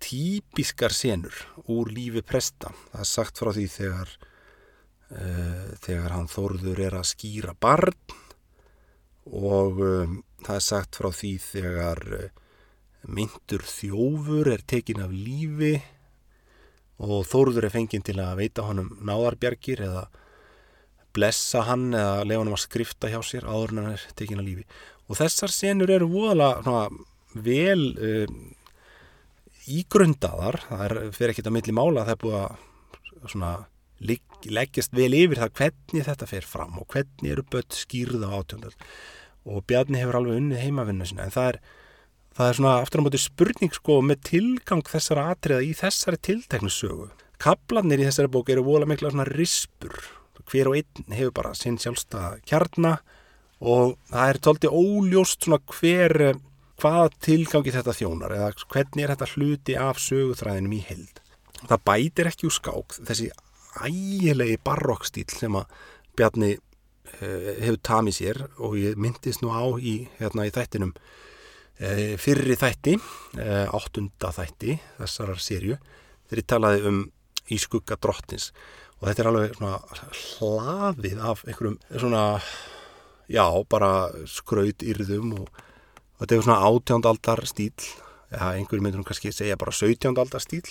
típiskar 0.00 0.94
senur 0.96 1.34
úr 1.68 1.92
lífi 1.92 2.22
presta. 2.24 2.72
Það 2.92 3.04
er 3.04 3.10
sagt 3.10 3.40
frá 3.40 3.52
því 3.54 3.66
þegar 3.74 4.16
uh, 5.12 5.70
þegar 5.84 6.16
hann 6.16 6.30
Þórður 6.30 6.82
er 6.88 6.98
að 6.98 7.08
skýra 7.12 7.54
barn 7.60 7.96
og 9.30 9.80
um, 9.84 10.20
það 10.46 10.56
er 10.56 10.66
sagt 10.66 10.98
frá 10.98 11.10
því 11.14 11.32
þegar 11.44 12.04
uh, 12.16 12.28
myndur 13.08 13.64
þjófur 13.64 14.50
er 14.52 14.64
tekin 14.68 15.04
af 15.04 15.12
lífi 15.12 15.76
og 17.00 17.24
Þóruður 17.28 17.68
er 17.68 17.72
fenginn 17.72 18.04
til 18.04 18.18
að 18.20 18.42
veita 18.42 18.64
honum 18.66 18.90
náðarbjargir 19.08 19.84
eða 19.86 20.08
blessa 21.16 21.64
hann 21.66 21.90
eða 21.96 22.26
lefa 22.28 22.42
hann 22.42 22.52
að 22.52 22.64
skrifta 22.64 23.10
hjá 23.10 23.20
sér 23.24 23.46
áður 23.48 23.72
en 23.72 23.80
hann 23.82 23.94
er 23.96 24.04
tekin 24.18 24.42
af 24.42 24.46
lífi. 24.46 24.66
Og 25.10 25.18
þessar 25.18 25.52
senur 25.52 25.90
eru 25.90 26.06
voðalega 26.12 26.84
vel 27.34 27.82
um, 27.94 28.40
ígrundaðar 29.70 30.62
það 30.66 30.84
er, 30.86 30.96
fyrir 31.14 31.34
ekkit 31.34 31.50
að 31.50 31.56
milli 31.58 31.76
mála 31.76 32.06
það 32.08 32.16
er 32.16 32.22
búið 32.24 32.38
að 32.40 33.28
svona, 33.34 33.52
leggjast 34.50 34.96
vel 34.96 35.12
yfir 35.14 35.42
það 35.42 35.56
hvernig 35.60 36.06
þetta 36.08 36.30
fer 36.30 36.48
fram 36.48 36.78
og 36.80 36.88
hvernig 36.94 37.34
eru 37.34 37.44
börn 37.52 37.76
skýrða 37.76 38.32
átjöndal 38.38 38.72
og 39.50 39.64
Bjarni 39.68 40.00
hefur 40.00 40.18
alveg 40.20 40.40
unnið 40.40 40.64
heimavinnu 40.64 41.06
sinna 41.08 41.26
en 41.26 41.34
það 41.34 41.52
er 41.52 41.60
það 42.36 42.48
er 42.48 42.58
svona 42.58 42.74
aftur 42.80 43.02
á 43.02 43.04
móti 43.04 43.20
spurning 43.20 43.74
sko 43.74 43.98
með 44.04 44.22
tilgang 44.30 44.84
þessara 44.86 45.30
atriða 45.34 45.66
í 45.66 45.72
þessari 45.76 46.20
tilteknu 46.24 46.72
sögu. 46.72 47.10
Kaplanir 47.40 48.02
í 48.02 48.06
þessari 48.06 48.30
bók 48.32 48.52
eru 48.52 48.64
vola 48.66 48.88
mikla 48.88 49.12
svona 49.12 49.28
rispur. 49.28 49.96
hver 50.50 50.66
og 50.66 50.76
einn 50.80 51.14
hefur 51.14 51.30
bara 51.30 51.54
sinn 51.54 51.76
sjálfsta 51.78 52.40
kjarna 52.42 52.96
og 53.60 53.98
það 54.10 54.30
er 54.30 54.38
tólti 54.42 54.66
óljóst 54.66 55.44
svona 55.44 55.60
hver 55.62 56.34
hvaða 56.80 57.10
tilgangi 57.22 57.74
þetta 57.74 57.94
þjónar 57.96 58.34
eða 58.36 58.50
hvernig 58.72 59.04
er 59.04 59.12
þetta 59.14 59.30
hluti 59.34 59.76
af 59.80 60.00
söguþræðinum 60.02 60.74
í 60.76 60.80
held. 60.88 61.22
Það 61.60 61.84
bætir 61.90 62.30
ekki 62.30 62.48
úr 62.48 62.56
skák 62.56 62.98
þessi 63.08 63.30
ægilegi 63.84 64.58
barokkstýl 64.64 65.28
sem 65.32 65.56
að 65.60 65.78
Bjarni 66.18 66.50
uh, 66.56 67.50
hefur 67.62 67.80
tamið 67.86 68.16
sér 68.16 68.42
og 68.58 68.76
ég 68.80 68.98
myndist 69.00 69.44
nú 69.44 69.52
á 69.54 69.64
í, 69.78 70.02
hérna, 70.18 70.48
í 70.48 70.54
þættinum 70.54 70.92
uh, 70.96 72.16
fyrri 72.20 72.56
þætti, 72.58 72.96
uh, 73.38 73.66
áttunda 73.76 74.32
þætti 74.36 74.76
þessarar 74.98 75.40
sériu 75.42 75.78
ég 76.30 76.46
talaði 76.46 76.84
um 76.90 77.00
í 77.50 77.58
skugga 77.58 77.96
drottins 77.98 78.50
og 79.00 79.08
þetta 79.08 79.22
er 79.22 79.30
alveg 79.30 79.56
svona 79.56 79.78
hlaðið 80.20 81.24
af 81.30 81.42
einhverjum 81.46 81.78
svona 81.94 82.24
já, 83.30 83.44
bara 83.70 83.92
skraut 84.28 84.84
yrðum 84.84 85.34
og, 85.40 85.50
og 86.20 86.26
þetta 86.26 86.36
er 86.36 86.46
svona 86.46 86.68
átjándaldar 86.68 87.42
stíl 87.48 87.72
ja, 88.30 88.52
einhverjum 88.52 88.84
myndur 88.84 89.00
hún 89.00 89.08
kannski 89.08 89.32
segja 89.34 89.58
bara 89.58 89.74
sögtjándaldar 89.74 90.44
stíl 90.44 90.68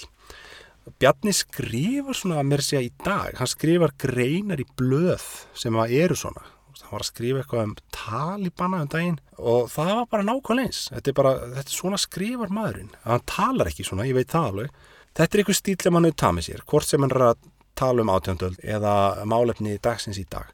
Bjarni 0.98 1.34
skrifar 1.36 2.18
svona 2.18 2.40
að 2.42 2.48
mér 2.50 2.64
segja 2.66 2.88
í 2.88 2.94
dag. 3.06 3.36
Hann 3.38 3.50
skrifar 3.50 3.92
greinar 4.00 4.62
í 4.62 4.66
blöð 4.80 5.26
sem 5.58 5.76
að 5.78 5.94
eru 6.00 6.18
svona. 6.18 6.42
Hann 6.80 6.94
var 6.96 7.04
að 7.04 7.10
skrifa 7.12 7.42
eitthvað 7.44 7.66
um 7.68 7.76
talibana 7.94 8.80
um 8.86 8.90
daginn. 8.90 9.20
Og 9.38 9.68
það 9.70 9.92
var 9.92 10.08
bara 10.16 10.26
nákvæmlega 10.26 10.70
eins. 10.70 10.82
Þetta 10.94 11.12
er 11.12 11.18
bara, 11.20 11.34
þetta 11.58 11.66
er 11.74 11.76
svona 11.76 12.00
skrifar 12.02 12.54
maðurinn. 12.56 12.94
Hann 13.04 13.26
talar 13.30 13.70
ekki 13.70 13.86
svona, 13.86 14.08
ég 14.10 14.18
veit 14.18 14.32
það 14.32 14.50
alveg. 14.50 14.82
Þetta 15.20 15.36
er 15.36 15.44
einhver 15.44 15.60
stíl 15.60 15.78
sem 15.84 16.00
hann 16.00 16.08
auðvitað 16.08 16.36
með 16.38 16.48
sér, 16.48 16.66
hvort 16.72 16.88
sem 16.88 17.06
hann 17.06 17.14
er 17.14 17.26
að 17.28 17.48
tala 17.80 18.04
um 18.04 18.12
átjöndöld 18.14 18.64
eða 18.64 18.96
málefni 19.30 19.78
dagsins 19.84 20.20
í 20.22 20.26
dag. 20.32 20.50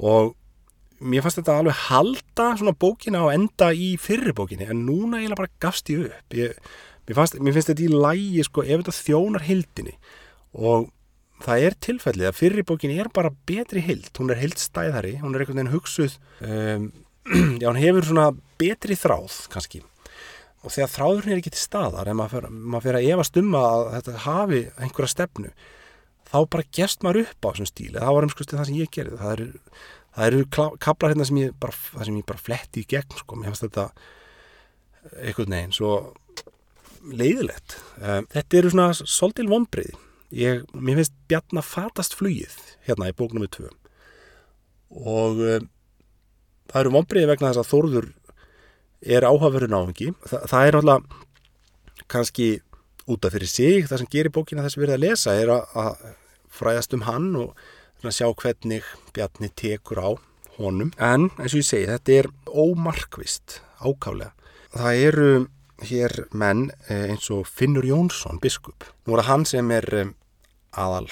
Og 0.00 0.34
mér 1.00 1.24
fannst 1.24 1.40
þetta 1.40 1.56
alveg 1.60 1.82
halda 1.88 2.46
svona 2.60 2.76
bókina 2.76 3.24
og 3.26 3.34
enda 3.34 3.72
í 3.72 3.92
fyrri 4.00 4.34
bókinni, 4.36 4.68
en 4.70 4.84
núna 4.86 5.22
ég 5.22 5.34
bara 5.38 5.52
gafst 5.62 5.90
ég 5.92 6.06
upp. 6.08 6.36
Ég, 6.36 6.56
mér, 7.08 7.18
fannst, 7.18 7.38
mér 7.40 7.56
finnst 7.56 7.72
þetta 7.72 7.86
í 7.86 7.92
lægi, 7.92 8.46
sko, 8.46 8.64
ef 8.64 8.82
þetta 8.82 8.96
þjónar 9.00 9.46
hildinni. 9.48 9.94
Og 10.56 10.88
það 11.44 11.66
er 11.66 11.78
tilfellið 11.88 12.30
að 12.30 12.40
fyrri 12.40 12.66
bókinni 12.68 12.98
er 13.00 13.12
bara 13.14 13.32
betri 13.48 13.84
hild. 13.84 14.10
Hún 14.18 14.34
er 14.34 14.42
hildstæðari, 14.42 15.18
hún 15.24 15.34
er 15.34 15.44
einhvern 15.44 15.62
veginn 15.62 15.74
hugsuð, 15.74 16.18
um, 16.44 16.90
já, 17.62 17.68
hún 17.68 17.80
hefur 17.80 18.10
svona 18.10 18.30
betri 18.60 18.98
þráð, 18.98 19.46
kannski 19.52 19.84
og 20.60 20.74
þegar 20.74 20.92
þráðurinn 20.92 21.34
er 21.34 21.40
ekki 21.40 21.52
til 21.54 21.62
staðar 21.62 22.10
en 22.10 22.18
maður 22.18 22.84
fyrir 22.84 22.98
að 22.98 23.12
efast 23.14 23.38
um 23.40 23.54
að 23.56 23.86
þetta 23.94 24.24
hafi 24.26 24.60
einhverja 24.76 25.12
stefnu 25.14 25.52
þá 26.30 26.36
bara 26.52 26.68
gerst 26.76 27.04
maður 27.04 27.24
upp 27.24 27.48
á 27.48 27.50
þessum 27.50 27.70
stíl 27.70 27.94
það 27.96 28.16
var 28.16 28.26
umskustið 28.28 28.60
það 28.60 28.68
sem 28.68 28.80
ég 28.80 28.92
gerði 28.96 29.20
það 29.22 29.32
eru, 29.36 29.48
það 30.20 30.28
eru 30.28 30.74
kaplar 30.84 31.14
hérna 31.14 31.26
sem 31.28 31.40
ég 31.40 31.56
bara, 31.60 31.74
sem 32.04 32.20
ég 32.20 32.28
bara 32.28 32.42
fletti 32.42 32.84
í 32.84 32.88
gegn 32.90 33.18
sko. 33.22 33.38
mér 33.38 33.54
finnst 33.54 33.66
þetta 33.66 33.88
einhvern 35.24 35.56
veginn 35.56 35.74
svo 35.74 35.94
leiðilegt 37.08 37.78
um, 37.96 38.28
þetta 38.28 38.60
eru 38.60 38.72
svona 38.74 38.92
svolítil 39.00 39.48
vonbreiði 39.50 39.96
ég, 40.36 40.64
mér 40.76 41.00
finnst 41.00 41.16
Bjarnar 41.30 41.66
fatast 41.66 42.14
flugið 42.18 42.56
hérna 42.86 43.08
í 43.08 43.16
bóknum 43.16 43.46
við 43.46 43.54
tvö 43.56 43.74
og 44.90 45.40
um, 45.40 45.68
það 46.70 46.80
eru 46.84 46.94
vonbreiði 46.94 47.30
vegna 47.30 47.50
þess 47.50 47.64
að 47.64 47.70
Þórður 47.70 48.08
er 49.00 49.26
áhafverður 49.26 49.72
náðungi. 49.72 50.12
Þa, 50.28 50.40
það 50.50 50.66
er 50.66 50.76
náttúrulega 50.76 52.06
kannski 52.10 52.48
út 53.10 53.26
af 53.26 53.34
fyrir 53.34 53.50
sig, 53.50 53.86
það 53.88 54.02
sem 54.02 54.10
gerir 54.12 54.34
bókina 54.34 54.64
þess 54.64 54.78
að 54.78 54.84
verða 54.84 54.98
að 54.98 55.04
lesa 55.06 55.34
er 55.38 55.52
að, 55.54 55.76
að 55.82 56.02
fræðast 56.60 56.96
um 56.96 57.06
hann 57.06 57.28
og 57.38 57.68
sjá 58.08 58.30
hvernig 58.32 58.86
Bjarni 59.12 59.50
tekur 59.52 60.00
á 60.00 60.10
honum. 60.56 60.92
En 60.96 61.28
eins 61.36 61.52
og 61.52 61.60
ég 61.60 61.68
segi, 61.68 61.88
þetta 61.90 62.16
er 62.16 62.28
ómarkvist 62.48 63.60
ákálega. 63.84 64.32
Það 64.72 65.02
eru 65.08 65.28
hér 65.90 66.16
menn 66.32 66.70
eh, 66.88 67.10
eins 67.10 67.28
og 67.34 67.44
Finnur 67.48 67.84
Jónsson, 67.84 68.40
biskup. 68.40 68.88
Nú 69.04 69.16
er 69.16 69.24
það 69.24 69.30
hann 69.30 69.46
sem 69.52 69.70
er 69.76 69.88
eh, 69.98 70.14
aðal 70.80 71.08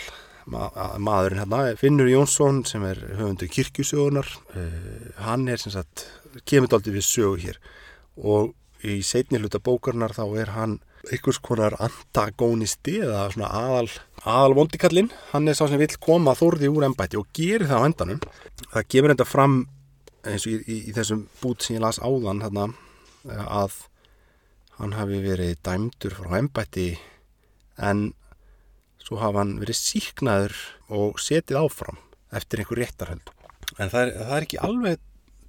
maðurinn 0.49 1.43
hérna, 1.43 1.77
Finnur 1.77 2.09
Jónsson 2.09 2.63
sem 2.69 2.85
er 2.89 3.01
höfundu 3.19 3.49
kirkjusögunar. 3.53 4.31
Eh, 4.57 5.13
hann 5.27 5.49
er 5.49 5.61
sem 5.61 5.75
sagt, 5.75 6.07
kemur 6.49 6.73
aldrei 6.73 6.97
við 6.97 7.09
sögu 7.09 7.43
hér 7.45 7.61
og 8.19 8.55
í 8.87 9.01
setni 9.03 9.41
hluta 9.41 9.61
bókarnar 9.63 10.15
þá 10.15 10.25
er 10.39 10.53
hann 10.55 10.79
einhvers 11.09 11.39
konar 11.43 11.77
antagónisti 11.83 12.99
eða 13.03 13.29
svona 13.33 13.51
aðal, 13.55 13.91
aðal 14.29 14.57
vondikallinn 14.59 15.11
hann 15.33 15.49
er 15.49 15.57
sá 15.57 15.65
sem 15.69 15.81
vil 15.81 15.91
koma 16.03 16.35
þórði 16.39 16.71
úr 16.73 16.87
ennbætti 16.89 17.19
og 17.21 17.29
gerir 17.37 17.69
það 17.71 17.85
á 17.85 17.87
endanum. 17.89 18.21
Það 18.75 18.89
gefur 18.95 19.15
enda 19.15 19.27
fram 19.29 19.57
eins 20.29 20.47
og 20.47 20.53
í, 20.53 20.59
í, 20.67 20.77
í 20.91 20.95
þessum 20.97 21.25
bút 21.41 21.65
sem 21.65 21.79
ég 21.79 21.85
las 21.85 22.01
áðan 22.03 22.43
þarna, 22.45 22.67
að 23.29 23.79
hann 24.79 24.95
hafi 24.99 25.23
verið 25.25 25.57
dæmdur 25.67 26.17
frá 26.19 26.37
ennbætti 26.39 26.89
en 27.79 28.11
svo 29.03 29.19
hafa 29.23 29.43
hann 29.43 29.57
verið 29.63 29.81
síknaður 29.81 30.57
og 30.93 31.21
setið 31.23 31.63
áfram 31.63 31.99
eftir 32.35 32.63
einhver 32.63 32.83
réttarhöld. 32.83 33.33
En 33.79 33.91
það 33.93 34.03
er, 34.03 34.13
það 34.19 34.37
er 34.37 34.47
ekki 34.47 34.61
alveg 34.69 35.08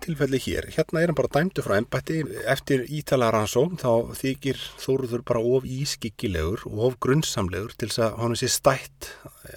tilfelli 0.09 0.39
hér. 0.41 0.69
Hérna 0.73 1.03
er 1.03 1.11
hann 1.11 1.17
bara 1.17 1.29
dæmdu 1.29 1.61
frá 1.61 1.77
ennbætti. 1.77 2.23
Eftir 2.49 2.85
ítalarannsókn 2.89 3.77
þá 3.77 4.15
þykir 4.17 4.59
Þóruður 4.81 5.23
bara 5.27 5.43
of 5.45 5.67
ískyggilegur 5.69 6.65
og 6.69 6.81
of 6.87 6.97
grunnsamlegur 7.03 7.75
til 7.77 7.91
þess 7.91 8.07
að 8.07 8.17
hann 8.23 8.37
sé 8.39 8.49
stætt 8.49 9.11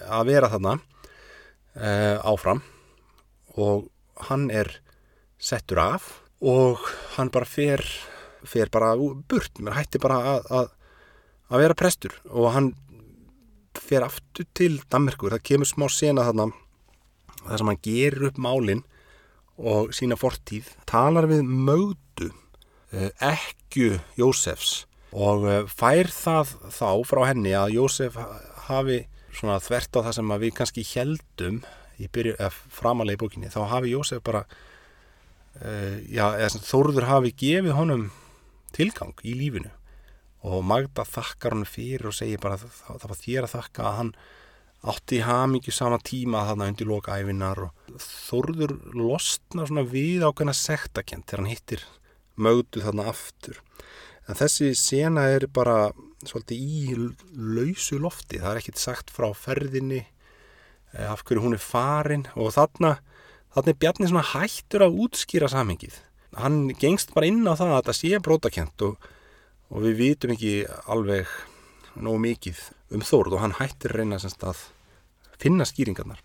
að 0.04 0.28
vera 0.28 0.50
þarna 0.52 0.76
e, 1.76 1.88
áfram 2.20 2.62
og 3.56 3.88
hann 4.28 4.50
er 4.52 4.68
settur 5.40 5.80
af 5.82 6.10
og 6.42 6.82
hann 7.16 7.32
bara 7.32 7.48
fer, 7.48 7.82
fer 8.44 8.68
bara 8.72 8.92
burt, 8.98 9.60
mér 9.62 9.78
hætti 9.78 10.00
bara 10.02 10.20
að, 10.34 10.48
að, 10.50 10.70
að 11.48 11.64
vera 11.64 11.78
prestur 11.78 12.16
og 12.28 12.52
hann 12.56 12.72
fer 13.78 14.04
aftur 14.04 14.48
til 14.52 14.82
Danmarkur, 14.92 15.32
það 15.32 15.46
kemur 15.48 15.70
smá 15.70 15.86
sena 15.88 16.26
þarna 16.28 16.50
þar 17.42 17.60
sem 17.60 17.70
hann 17.72 17.84
gerir 17.86 18.28
upp 18.28 18.40
málinn 18.42 18.82
og 19.62 19.92
sína 19.94 20.18
fortíð 20.18 20.70
talar 20.88 21.28
við 21.30 21.44
mögdu 21.46 22.30
eh, 22.92 23.10
ekkju 23.22 24.00
Jósefs. 24.18 24.82
Og 25.12 25.46
eh, 25.48 25.62
fær 25.70 26.10
það 26.12 26.56
þá 26.74 26.90
frá 27.08 27.22
henni 27.30 27.54
að 27.56 27.76
Jósef 27.78 28.18
hafi 28.68 29.04
svona 29.32 29.60
þvert 29.62 29.96
á 29.96 30.04
það 30.08 30.18
sem 30.18 30.34
við 30.42 30.56
kannski 30.58 30.86
heldum 30.92 31.62
í 32.02 32.08
byrju, 32.12 32.36
framalega 32.72 33.16
í 33.16 33.22
bókinni 33.22 33.52
þá 33.52 33.62
hafi 33.70 33.94
Jósef 33.94 34.22
bara 34.24 34.44
já, 36.08 36.24
þóruður 36.64 37.06
hafi 37.06 37.30
gefið 37.38 37.74
honum 37.76 38.06
tilgang 38.74 39.14
í 39.22 39.34
lífinu. 39.36 39.70
Og 40.42 40.64
Magda 40.66 41.04
þakkar 41.06 41.54
hann 41.54 41.68
fyrir 41.68 42.08
og 42.10 42.16
segir 42.16 42.40
bara 42.42 42.58
það 42.58 43.04
var 43.04 43.20
þér 43.20 43.46
að 43.46 43.52
þakka 43.52 43.84
að 43.86 43.98
hann 43.98 44.14
átti 44.82 45.20
í 45.20 45.24
hamingju 45.26 45.72
sama 45.74 45.98
tíma 46.02 46.42
þarna 46.48 46.68
undir 46.72 46.88
loka 46.90 47.14
æfinar 47.20 47.60
og 47.68 47.82
Þorður 48.00 48.72
losna 48.96 49.66
svona 49.68 49.84
við 49.84 50.24
ákveðna 50.24 50.54
sektakent 50.56 51.26
þegar 51.28 51.42
hann 51.42 51.50
hittir 51.52 51.84
mögdu 52.40 52.82
þarna 52.82 53.10
aftur. 53.10 53.60
En 54.28 54.38
þessi 54.38 54.72
sena 54.78 55.26
er 55.34 55.46
bara 55.52 55.92
svolítið 56.24 56.62
í 56.62 56.96
lausu 57.36 57.98
lofti. 58.00 58.40
Það 58.40 58.50
er 58.52 58.60
ekkit 58.62 58.80
sagt 58.80 59.12
frá 59.12 59.28
ferðinni 59.36 60.00
eh, 60.02 61.08
af 61.08 61.24
hverju 61.26 61.44
hún 61.44 61.58
er 61.58 61.62
farin 61.62 62.28
og 62.32 62.54
þarna, 62.56 62.96
þarna 63.54 63.74
er 63.74 63.80
Bjarni 63.84 64.10
svona 64.10 64.28
hættur 64.32 64.86
að 64.86 65.00
útskýra 65.04 65.50
samhengið. 65.52 65.98
Hann 66.38 66.70
gengst 66.80 67.12
bara 67.12 67.28
inn 67.28 67.42
á 67.44 67.52
það 67.52 67.74
að 67.74 67.80
þetta 67.82 67.98
sé 67.98 68.22
brótakent 68.24 68.86
og, 68.86 69.08
og 69.68 69.84
við 69.84 69.98
vitum 70.00 70.32
ekki 70.32 70.54
alveg 70.88 71.28
nógu 71.96 72.20
mikið 72.22 72.60
um 72.96 73.04
Þórð 73.04 73.36
og 73.36 73.42
hann 73.44 73.56
hættir 73.58 73.94
reyna 73.96 74.18
semst 74.22 74.42
að 74.46 74.60
finna 75.40 75.66
skýringarnar. 75.68 76.20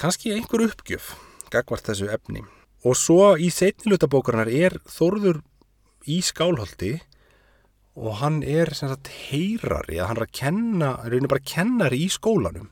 Kanski 0.00 0.32
einhver 0.32 0.64
uppgjöf 0.68 1.14
gagvart 1.52 1.86
þessu 1.88 2.08
efni. 2.12 2.44
Og 2.84 2.96
svo 2.98 3.34
í 3.40 3.50
setnilutabókarinnar 3.52 4.50
er 4.52 4.78
Þórður 4.90 5.40
í 6.10 6.20
skálholti 6.24 6.98
og 7.94 8.18
hann 8.20 8.42
er 8.42 8.72
sem 8.74 8.90
sagt 8.90 9.10
heyrari 9.30 10.00
að 10.00 10.10
hann 10.10 10.18
er 10.18 10.26
að 10.26 10.34
kenna, 10.34 10.88
reynir 11.06 11.30
bara 11.30 11.46
kennari 11.46 12.02
í 12.04 12.10
skólanum. 12.10 12.66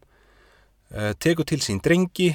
E, 0.91 1.13
tekur 1.23 1.47
til 1.49 1.61
sín 1.63 1.81
drengi 1.85 2.33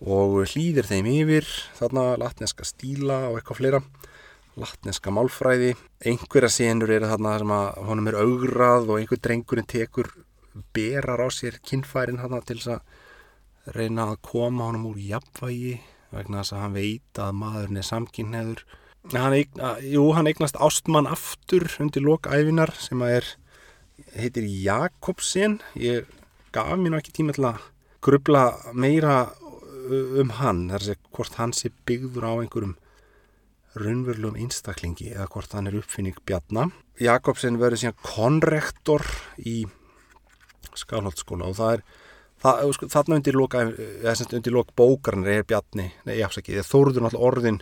og 0.00 0.38
hlýðir 0.52 0.86
þeim 0.88 1.10
yfir 1.10 1.48
þarna 1.76 2.14
latneska 2.22 2.64
stíla 2.64 3.26
og 3.28 3.40
eitthvað 3.40 3.60
fleira 3.60 3.82
latneska 4.58 5.12
málfræði. 5.14 5.74
Einhverja 6.02 6.50
senur 6.52 6.90
eru 6.94 7.10
þarna 7.10 7.36
sem 7.38 7.54
að 7.54 7.68
honum 7.90 8.10
er 8.10 8.18
augrað 8.22 8.90
og 8.90 8.98
einhver 8.98 9.22
drengurinn 9.22 9.70
tekur 9.70 10.10
berar 10.74 11.22
á 11.22 11.28
sér 11.30 11.60
kinnfærin 11.62 12.20
þarna 12.20 12.42
til 12.46 12.58
þess 12.58 12.74
að 12.74 13.76
reyna 13.76 14.10
að 14.10 14.22
koma 14.26 14.70
honum 14.70 14.88
úr 14.90 14.98
jafnvægi 14.98 15.78
vegna 16.10 16.42
þess 16.42 16.56
að 16.56 16.62
hann 16.64 16.78
veit 16.78 17.20
að 17.22 17.36
maðurinn 17.38 17.80
er 17.80 17.86
samkynneður 17.86 18.64
hann, 19.14 19.36
eigna, 19.36 19.74
jú, 19.84 20.10
hann 20.16 20.28
eignast 20.28 20.58
ástmann 20.60 21.08
aftur 21.08 21.68
undir 21.80 22.04
lokæfinar 22.04 22.72
sem 22.78 23.00
að 23.04 23.16
er 23.20 23.28
heitir 24.16 24.46
Jakobsen. 24.64 25.60
Ég 25.78 26.08
gaf 26.54 26.74
mér 26.74 26.96
náttúrulega 26.96 27.02
ekki 27.04 27.16
tíma 27.16 27.36
til 27.36 27.46
að 27.48 27.68
grubla 28.04 28.44
meira 28.74 29.16
um 29.90 30.30
hann, 30.38 30.68
þar 30.70 30.86
sé 30.86 30.96
hvort 31.10 31.36
hann 31.40 31.52
sé 31.56 31.72
byggður 31.88 32.26
á 32.26 32.32
einhverjum 32.40 32.76
raunverulegum 33.78 34.38
einstaklingi 34.40 35.12
eða 35.12 35.28
hvort 35.30 35.54
hann 35.54 35.70
er 35.70 35.78
uppfinning 35.78 36.18
Bjarnar. 36.26 36.72
Jakobsen 37.00 37.58
verður 37.60 37.82
síðan 37.84 38.00
konrektor 38.02 39.04
í 39.38 39.62
Skálholtskóla 40.76 41.50
og 41.50 41.58
það 41.58 41.74
er 41.76 41.84
það, 42.42 42.88
þarna 42.94 43.18
undir 43.20 43.38
undir 44.38 44.56
lok 44.56 44.74
bókarnir 44.78 45.40
er 45.40 45.46
Bjarni 45.48 45.90
nei, 46.06 46.16
ég 46.18 46.26
afsaki, 46.26 46.58
þóruður 46.66 47.06
náttúrulega 47.06 47.30
orðin 47.30 47.60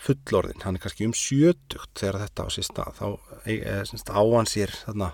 fullorðin, 0.00 0.62
hann 0.64 0.78
er 0.78 0.82
kannski 0.82 1.08
um 1.08 1.16
sjötugt 1.16 1.92
þegar 2.00 2.22
þetta 2.24 2.44
á 2.44 2.48
sér 2.54 2.66
stað 2.66 2.94
þá 2.96 3.06
er 3.44 3.90
áhan 4.16 4.48
sér 4.48 4.72
þarna 4.86 5.10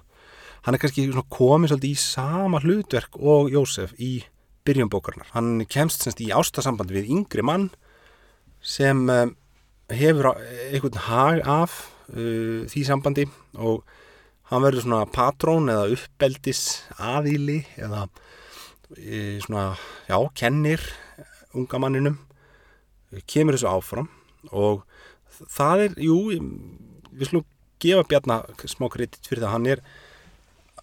hann 0.66 0.76
er 0.76 0.82
kannski 0.82 1.06
komið 1.30 1.72
svolítið 1.72 1.92
í 1.92 1.98
sama 2.02 2.60
hlutverk 2.62 3.18
og 3.18 3.50
Jósef 3.54 3.94
í 4.02 4.24
byrjum 4.66 4.90
bókarnar. 4.90 5.28
Hann 5.34 5.62
kemst 5.70 6.02
semst 6.02 6.22
í 6.24 6.32
ástasambandi 6.34 6.96
við 6.96 7.12
yngri 7.14 7.44
mann 7.46 7.68
sem 8.66 9.04
um, 9.06 9.34
hefur 9.92 10.32
einhvern 10.34 11.00
hag 11.06 11.42
af 11.46 11.74
uh, 12.10 12.66
því 12.66 12.84
sambandi 12.86 13.26
og 13.54 13.84
hann 14.50 14.62
verður 14.64 14.86
svona 14.86 15.06
patrón 15.10 15.70
eða 15.70 15.90
uppeldis 15.94 16.62
aðíli 16.98 17.60
eða 17.78 18.06
uh, 18.06 19.36
svona, 19.44 19.66
já, 20.08 20.18
kennir 20.34 20.82
unga 21.56 21.80
manninum 21.82 22.18
kemur 23.30 23.56
þessu 23.56 23.70
áfram 23.70 24.08
og 24.50 24.82
það 25.52 25.86
er, 25.86 25.94
jú, 26.02 26.18
við 27.14 27.30
slúm 27.30 27.46
gefa 27.82 28.06
Bjarnar 28.08 28.66
smá 28.66 28.88
kredit 28.90 29.22
fyrir 29.28 29.44
það, 29.44 29.52
hann 29.54 29.70
er 29.70 29.84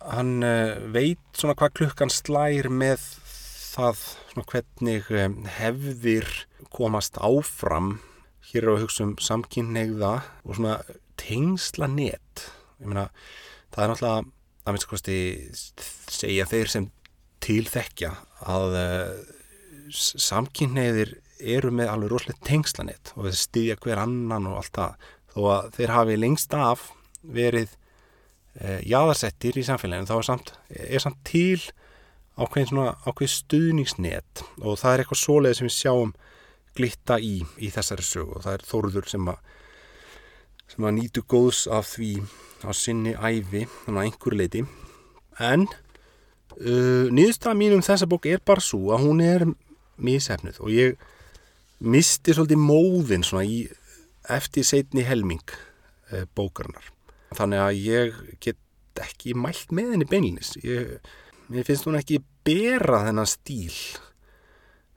hann 0.03 0.33
uh, 0.45 0.79
veit 0.95 1.21
svona 1.35 1.57
hvað 1.59 1.75
klukkan 1.81 2.11
slær 2.13 2.71
með 2.71 3.03
það 3.73 4.01
svona 4.31 4.47
hvernig 4.51 5.07
hefðir 5.59 6.27
komast 6.73 7.19
áfram 7.19 7.97
hér 8.51 8.67
er 8.67 8.75
á 8.75 8.81
hugsun 8.83 9.15
samkynneiða 9.21 10.13
og 10.43 10.57
svona 10.57 10.79
tengsla 11.19 11.87
net 11.91 12.47
ég 12.81 12.89
meina 12.89 13.07
það 13.73 13.83
er 13.83 13.93
náttúrulega 13.93 14.19
að 14.63 14.75
minnst 14.75 14.89
kosti 14.89 15.17
segja 16.11 16.47
þeir 16.49 16.71
sem 16.71 16.89
tilþekja 17.43 18.13
að 18.47 18.77
uh, 18.79 19.13
samkynneiðir 19.91 21.17
eru 21.43 21.71
með 21.75 21.91
alveg 21.91 22.11
rosalega 22.13 22.47
tengslanett 22.47 23.13
og 23.17 23.27
þeir 23.27 23.39
styðja 23.39 23.79
hver 23.83 24.01
annan 24.03 24.49
og 24.49 24.59
allt 24.61 24.75
það. 24.77 25.07
Þó 25.33 25.39
að 25.51 25.69
þeir 25.77 25.93
hafi 25.97 26.17
lengst 26.19 26.55
af 26.57 26.83
verið 27.35 27.71
e, 27.73 28.77
jáðarsettir 28.87 29.57
í 29.59 29.65
samfélaginu 29.67 30.09
þá 30.09 30.15
er 30.17 30.27
samt, 30.29 30.53
er 30.69 31.03
samt 31.03 31.19
til 31.27 31.59
ákveðin 32.37 32.69
svona 32.71 32.93
ákveð 33.07 33.33
stuðningsnet. 33.33 34.45
Og 34.61 34.79
það 34.81 34.93
er 34.93 35.03
eitthvað 35.03 35.23
svoleið 35.23 35.57
sem 35.59 35.69
við 35.69 35.75
sjáum 35.77 36.13
glitta 36.77 37.19
í 37.21 37.39
í 37.61 37.69
þessari 37.73 38.05
sögu. 38.05 38.37
Og 38.37 38.45
það 38.45 38.57
er 38.57 38.65
Þóruður 38.69 39.11
sem 39.13 39.29
að 39.31 39.41
sem 40.73 40.87
að 40.87 40.95
nýtu 40.97 41.23
góðs 41.29 41.65
af 41.71 41.93
því 41.93 42.11
á 42.65 42.71
sinni 42.75 43.13
æfi 43.13 43.65
þannig 43.83 43.99
að 43.99 44.07
einhver 44.07 44.37
leiti 44.39 44.63
en 45.43 45.67
uh, 45.67 47.09
nýðustra 47.13 47.53
mín 47.57 47.75
um 47.77 47.83
þessa 47.85 48.09
bók 48.09 48.27
er 48.29 48.41
bara 48.45 48.63
svo 48.63 48.93
að 48.95 49.05
hún 49.05 49.21
er 49.25 49.45
mísefnuð 50.01 50.61
og 50.63 50.73
ég 50.73 50.97
misti 51.83 52.33
svolítið 52.33 52.63
móðin 52.63 53.25
svona 53.27 53.45
í 53.45 53.65
eftir 54.33 54.65
setni 54.65 55.05
helming 55.05 55.43
uh, 55.53 56.23
bókarnar 56.33 56.89
þannig 57.37 57.65
að 57.65 57.83
ég 57.83 58.23
get 58.43 59.03
ekki 59.03 59.35
mælt 59.37 59.73
með 59.73 59.95
henni 59.95 60.09
beinlinis 60.09 60.55
ég, 60.63 60.97
mér 61.51 61.67
finnst 61.67 61.85
hún 61.89 61.99
ekki 61.99 62.21
bera 62.45 63.03
þennan 63.07 63.29
stíl 63.29 63.73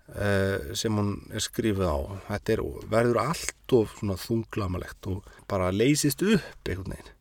sem 0.07 0.95
hún 0.95 1.17
er 1.35 1.43
skrifið 1.43 1.89
á. 1.91 1.99
Þetta 2.29 2.55
er, 2.55 2.63
verður 2.93 3.21
allt 3.25 3.75
of 3.75 3.97
þunglamalegt 4.23 5.09
og 5.11 5.27
bara 5.51 5.73
leysist 5.75 6.23
upp 6.23 6.69
einhvern 6.71 6.95
veginn. 6.95 7.13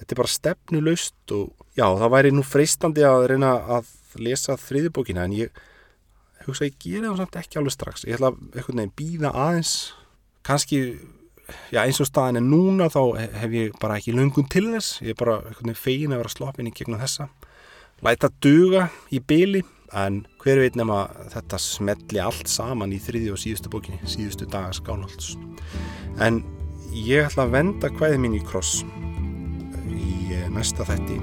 Þetta 0.00 0.14
er 0.14 0.20
bara 0.22 0.32
stefnulaust 0.32 1.34
og 1.36 1.66
já 1.76 1.84
það 1.86 2.12
væri 2.14 2.32
nú 2.34 2.44
freistandi 2.46 3.04
að 3.04 3.26
reyna 3.34 3.52
að 3.76 3.90
lesa 4.20 4.56
þriðibókina 4.58 5.26
en 5.28 5.36
ég 5.36 5.60
hugsa 6.46 6.64
að 6.64 6.70
ég 6.70 6.78
gera 6.82 7.10
það 7.10 7.20
samt 7.20 7.40
ekki 7.42 7.60
alveg 7.60 7.76
strax. 7.76 8.06
Ég 8.08 8.18
ætla 8.18 8.32
einhvern 8.32 8.80
veginn 8.80 8.94
býða 8.96 9.32
aðeins. 9.36 9.74
Kannski 10.46 10.80
já, 11.70 11.82
eins 11.84 12.00
og 12.00 12.08
staðin 12.08 12.40
er 12.40 12.46
núna 12.46 12.88
þá 12.92 13.02
hef 13.42 13.54
ég 13.58 13.76
bara 13.82 13.98
ekki 14.00 14.16
lungun 14.16 14.48
til 14.50 14.70
þess. 14.72 15.02
Ég 15.04 15.14
er 15.14 15.20
bara 15.20 15.76
fegin 15.76 16.16
að 16.16 16.24
vera 16.24 16.32
sloppin 16.32 16.70
í 16.70 16.74
gegnum 16.74 17.02
þessa. 17.02 17.28
Læta 18.00 18.32
duga 18.40 18.88
í 19.12 19.20
byli 19.20 19.60
en 19.96 20.20
hver 20.42 20.60
veit 20.62 20.76
nema 20.78 21.02
þetta 21.32 21.58
smelli 21.60 22.20
allt 22.22 22.50
saman 22.50 22.94
í 22.94 23.00
þriði 23.02 23.34
og 23.34 23.40
síðustu 23.42 23.72
bókinni 23.72 24.10
síðustu 24.10 24.48
daga 24.50 24.72
skálholts. 24.76 25.34
En 26.22 26.42
ég 26.94 27.26
ætla 27.26 27.46
að 27.46 27.54
venda 27.56 27.92
hvaðið 27.96 28.22
mín 28.22 28.38
í 28.38 28.42
kross 28.46 28.82
í 29.90 30.34
eh, 30.34 30.48
næsta 30.52 30.86
þetti 30.88 31.20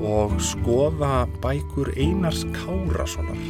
og 0.00 0.36
skoða 0.40 1.26
bækur 1.42 1.92
Einars 2.00 2.46
Kárassonar 2.56 3.40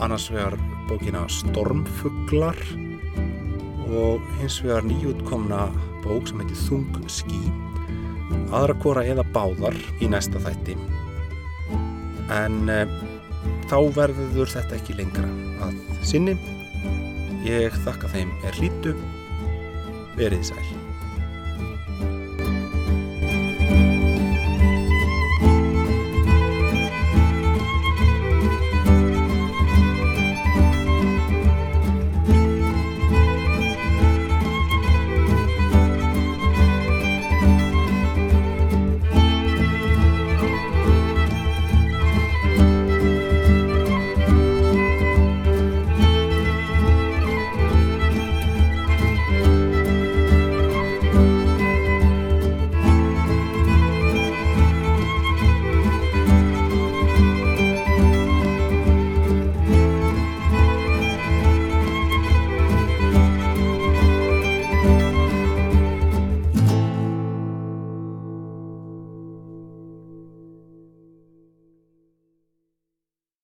annars 0.00 0.30
vegar 0.32 0.56
bókina 0.88 1.26
Stormfuglar 1.28 2.56
og 3.90 4.24
hins 4.40 4.60
vegar 4.64 4.86
nýjútkomna 4.86 5.66
bók 6.04 6.30
sem 6.30 6.40
heitir 6.40 6.62
Þung 6.68 7.10
skí 7.12 7.40
aðra 8.54 8.74
kora 8.82 9.04
eða 9.06 9.24
báðar 9.34 9.76
í 10.02 10.08
næsta 10.10 10.40
þætti. 10.42 10.76
En 12.30 12.70
e, 12.70 12.80
þá 13.70 13.78
verður 13.94 14.50
þetta 14.50 14.78
ekki 14.80 14.98
lengra 14.98 15.30
að 15.66 15.78
sinni. 16.02 16.34
Ég 17.46 17.76
þakka 17.86 18.10
þeim 18.16 18.36
er 18.44 18.58
hlítu 18.58 18.96
verið 20.18 20.50
sæl 20.50 20.79